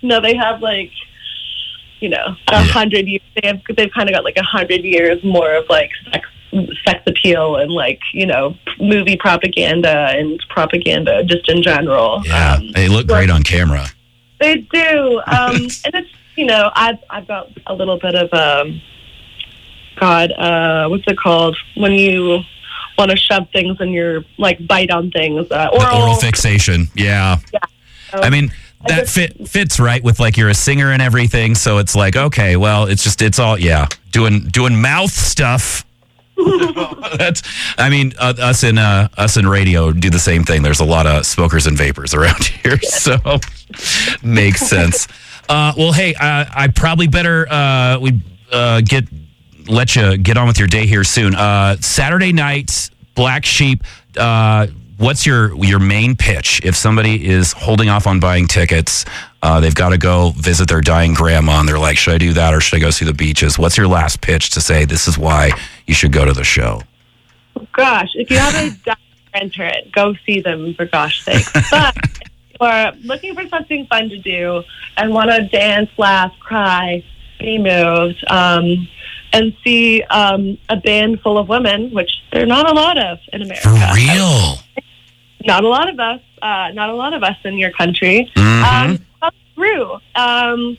no, 0.02 0.20
they 0.20 0.36
have 0.36 0.60
like, 0.62 0.92
you 2.00 2.08
know, 2.08 2.36
a 2.48 2.62
hundred 2.62 3.06
years. 3.08 3.22
They 3.34 3.48
have 3.48 3.60
they've 3.76 3.90
kind 3.90 4.08
of 4.08 4.14
got 4.14 4.24
like 4.24 4.36
a 4.36 4.44
hundred 4.44 4.84
years 4.84 5.22
more 5.24 5.54
of 5.54 5.68
like 5.68 5.90
sex, 6.12 6.28
sex 6.84 7.02
appeal 7.06 7.56
and 7.56 7.70
like 7.70 7.98
you 8.12 8.26
know 8.26 8.54
movie 8.78 9.16
propaganda 9.16 10.08
and 10.10 10.38
propaganda 10.50 11.24
just 11.24 11.48
in 11.48 11.62
general. 11.62 12.22
Yeah, 12.24 12.54
Um, 12.54 12.72
they 12.72 12.88
look 12.88 13.06
great 13.06 13.30
on 13.30 13.42
camera. 13.42 13.86
they 14.40 14.56
do, 14.56 15.20
um, 15.26 15.54
and 15.56 15.94
it's 15.94 16.10
you 16.36 16.46
know 16.46 16.70
I've 16.74 16.98
I've 17.10 17.26
got 17.28 17.48
a 17.66 17.74
little 17.74 17.98
bit 17.98 18.14
of 18.14 18.32
um, 18.32 18.80
God, 20.00 20.32
uh, 20.32 20.88
what's 20.88 21.04
it 21.06 21.18
called 21.18 21.56
when 21.76 21.92
you 21.92 22.40
want 22.98 23.10
to 23.10 23.16
shove 23.16 23.48
things 23.52 23.76
and 23.80 23.92
you're 23.92 24.24
like 24.38 24.64
bite 24.66 24.90
on 24.90 25.10
things, 25.10 25.50
uh, 25.50 25.68
oral, 25.72 26.02
oral 26.02 26.14
fixation. 26.16 26.88
Yeah. 26.94 27.38
Yeah. 27.52 27.60
I 28.14 28.30
mean, 28.30 28.52
I 28.84 28.88
that 28.88 29.00
just- 29.00 29.14
fit 29.14 29.48
fits 29.48 29.80
right 29.80 30.02
with 30.02 30.18
like 30.20 30.36
you're 30.36 30.48
a 30.50 30.54
singer 30.54 30.90
and 30.92 31.00
everything. 31.00 31.54
So 31.54 31.78
it's 31.78 31.94
like, 31.94 32.16
okay, 32.16 32.56
well, 32.56 32.86
it's 32.86 33.02
just 33.04 33.22
it's 33.22 33.38
all 33.38 33.58
yeah, 33.58 33.86
doing 34.10 34.40
doing 34.48 34.80
mouth 34.80 35.10
stuff. 35.12 35.84
That's 37.18 37.42
I 37.78 37.90
mean, 37.90 38.12
uh, 38.18 38.34
us 38.38 38.64
in 38.64 38.78
uh, 38.78 39.08
us 39.16 39.36
in 39.36 39.46
radio 39.46 39.92
do 39.92 40.10
the 40.10 40.18
same 40.18 40.44
thing. 40.44 40.62
There's 40.62 40.80
a 40.80 40.84
lot 40.84 41.06
of 41.06 41.26
smokers 41.26 41.66
and 41.66 41.76
vapors 41.76 42.14
around 42.14 42.44
here, 42.62 42.80
so 42.80 43.16
makes 44.22 44.60
sense. 44.60 45.08
Uh, 45.48 45.72
well, 45.76 45.92
hey, 45.92 46.14
uh, 46.14 46.46
I 46.54 46.68
probably 46.74 47.08
better 47.08 47.46
uh, 47.50 47.98
we 48.00 48.22
uh, 48.50 48.80
get 48.80 49.04
let 49.68 49.94
you 49.94 50.16
get 50.16 50.36
on 50.36 50.46
with 50.46 50.58
your 50.58 50.68
day 50.68 50.86
here 50.86 51.04
soon. 51.04 51.34
Uh, 51.34 51.76
Saturday 51.76 52.32
night, 52.32 52.90
Black 53.14 53.44
Sheep. 53.44 53.84
Uh, 54.16 54.68
what's 54.96 55.26
your 55.26 55.54
your 55.56 55.80
main 55.80 56.16
pitch? 56.16 56.60
If 56.64 56.76
somebody 56.76 57.28
is 57.28 57.52
holding 57.52 57.88
off 57.88 58.06
on 58.06 58.20
buying 58.20 58.46
tickets, 58.46 59.04
uh, 59.42 59.60
they've 59.60 59.74
got 59.74 59.90
to 59.90 59.98
go 59.98 60.30
visit 60.30 60.68
their 60.68 60.80
dying 60.80 61.14
grandma, 61.14 61.60
and 61.60 61.68
they're 61.68 61.78
like, 61.78 61.96
"Should 61.96 62.14
I 62.14 62.18
do 62.18 62.32
that 62.34 62.54
or 62.54 62.60
should 62.60 62.76
I 62.76 62.80
go 62.80 62.90
see 62.90 63.04
the 63.04 63.14
beaches?" 63.14 63.58
What's 63.58 63.76
your 63.76 63.88
last 63.88 64.20
pitch 64.20 64.50
to 64.50 64.60
say 64.60 64.84
this 64.84 65.08
is 65.08 65.18
why 65.18 65.50
you 65.86 65.94
should 65.94 66.12
go 66.12 66.24
to 66.24 66.32
the 66.32 66.44
show? 66.44 66.82
Gosh, 67.72 68.10
if 68.14 68.30
you 68.30 68.38
have 68.38 68.54
a 68.54 68.70
documentary, 68.84 69.02
enter 69.34 69.64
it. 69.64 69.92
Go 69.92 70.14
see 70.26 70.40
them 70.40 70.74
for 70.74 70.86
gosh 70.86 71.24
sake. 71.24 71.46
But 71.70 71.96
if 71.96 72.60
you're 72.60 72.92
looking 73.06 73.34
for 73.34 73.48
something 73.48 73.86
fun 73.86 74.08
to 74.10 74.18
do 74.18 74.62
and 74.96 75.12
want 75.12 75.30
to 75.30 75.48
dance, 75.48 75.90
laugh, 75.96 76.32
cry, 76.40 77.02
be 77.40 77.58
moved, 77.58 78.24
um, 78.30 78.88
and 79.32 79.56
see 79.64 80.02
um, 80.04 80.58
a 80.68 80.76
band 80.76 81.20
full 81.22 81.38
of 81.38 81.48
women, 81.48 81.90
which 81.92 82.10
there 82.30 82.42
are 82.42 82.46
not 82.46 82.68
a 82.68 82.74
lot 82.74 82.98
of 82.98 83.18
in 83.32 83.42
America. 83.42 83.62
For 83.68 83.94
real? 83.94 84.58
Not 85.44 85.64
a 85.64 85.68
lot 85.68 85.88
of 85.88 85.98
us. 85.98 86.20
Uh, 86.40 86.70
not 86.74 86.90
a 86.90 86.94
lot 86.94 87.14
of 87.14 87.22
us 87.22 87.36
in 87.44 87.56
your 87.56 87.70
country. 87.70 88.30
Mhm. 88.36 88.62
Um, 88.62 89.06
come 89.20 89.32
through. 89.54 89.92
Um, 90.14 90.76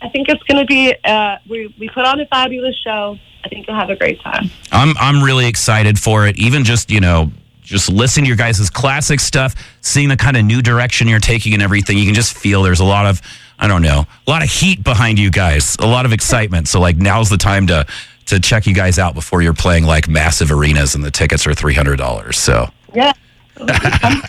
I 0.00 0.08
think 0.08 0.28
it's 0.28 0.42
going 0.44 0.58
to 0.58 0.64
be. 0.66 0.94
Uh, 1.04 1.36
we 1.48 1.72
we 1.78 1.88
put 1.88 2.04
on 2.04 2.18
a 2.20 2.26
fabulous 2.26 2.76
show. 2.82 3.18
I 3.44 3.48
think 3.48 3.66
you'll 3.66 3.76
have 3.76 3.90
a 3.90 3.96
great 3.96 4.20
time. 4.20 4.50
I'm 4.70 4.94
I'm 4.98 5.22
really 5.22 5.46
excited 5.46 5.98
for 5.98 6.26
it. 6.26 6.36
Even 6.38 6.64
just 6.64 6.90
you 6.90 7.00
know, 7.00 7.30
just 7.62 7.90
listening 7.90 8.24
to 8.24 8.28
your 8.28 8.36
guys' 8.36 8.70
classic 8.70 9.20
stuff, 9.20 9.54
seeing 9.80 10.08
the 10.08 10.16
kind 10.16 10.36
of 10.36 10.44
new 10.44 10.62
direction 10.62 11.08
you're 11.08 11.18
taking 11.20 11.54
and 11.54 11.62
everything, 11.62 11.98
you 11.98 12.04
can 12.04 12.14
just 12.14 12.36
feel 12.36 12.62
there's 12.62 12.80
a 12.80 12.84
lot 12.84 13.06
of 13.06 13.20
I 13.58 13.68
don't 13.68 13.82
know, 13.82 14.06
a 14.26 14.30
lot 14.30 14.42
of 14.42 14.50
heat 14.50 14.82
behind 14.82 15.18
you 15.18 15.30
guys, 15.30 15.76
a 15.78 15.86
lot 15.86 16.06
of 16.06 16.12
excitement. 16.12 16.68
So 16.68 16.80
like 16.80 16.96
now's 16.96 17.30
the 17.30 17.38
time 17.38 17.66
to 17.68 17.86
to 18.26 18.40
check 18.40 18.66
you 18.66 18.74
guys 18.74 18.98
out 18.98 19.14
before 19.14 19.42
you're 19.42 19.52
playing 19.54 19.84
like 19.84 20.08
massive 20.08 20.52
arenas 20.52 20.94
and 20.94 21.04
the 21.04 21.10
tickets 21.10 21.46
are 21.46 21.54
three 21.54 21.74
hundred 21.74 21.96
dollars. 21.96 22.38
So 22.38 22.70
Yeah. 22.94 23.12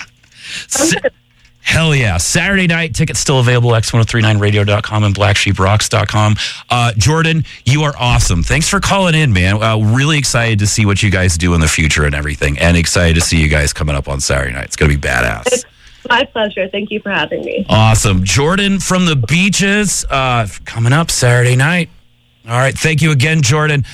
Hell 1.63 1.95
yeah. 1.95 2.17
Saturday 2.17 2.67
night, 2.67 2.93
tickets 2.93 3.19
still 3.19 3.39
available, 3.39 3.71
x1039radio.com 3.71 5.04
and 5.04 5.15
blacksheeprocks.com. 5.15 6.36
Uh, 6.69 6.91
Jordan, 6.97 7.45
you 7.65 7.84
are 7.84 7.93
awesome. 7.97 8.43
Thanks 8.43 8.67
for 8.69 8.80
calling 8.80 9.15
in, 9.15 9.34
man. 9.34 9.62
Uh, 9.62 9.78
really 9.80 10.17
excited 10.17 10.60
to 10.60 10.67
see 10.67 10.86
what 10.86 11.02
you 11.02 11.10
guys 11.10 11.38
do 11.38 11.54
in 11.54 11.62
the 11.62 11.67
future 11.67 12.04
and 12.06 12.13
everything, 12.13 12.60
and 12.60 12.78
excited 12.78 13.15
to 13.15 13.21
see 13.21 13.41
you 13.41 13.47
guys 13.47 13.73
coming 13.73 13.95
up 13.95 14.08
on 14.08 14.19
Saturday 14.19 14.54
night. 14.54 14.65
It's 14.65 14.76
going 14.76 14.91
to 14.91 14.97
be 14.97 15.08
badass. 15.08 15.47
It's 15.47 15.65
My 16.10 16.26
pleasure. 16.26 16.67
Thank 16.67 16.91
you 16.91 16.99
for 16.99 17.10
having 17.12 17.43
me. 17.45 17.65
Awesome. 17.69 18.23
Jordan 18.23 18.80
from 18.80 19.06
the 19.06 19.15
beaches, 19.15 20.06
uh, 20.10 20.47
coming 20.65 20.93
up 20.93 21.10
Saturday 21.10 21.56
night. 21.56 21.89
All 22.45 22.58
right. 22.58 22.78
Thank 22.78 23.02
you 23.02 23.12
again, 23.12 23.41
Jordan. 23.41 23.86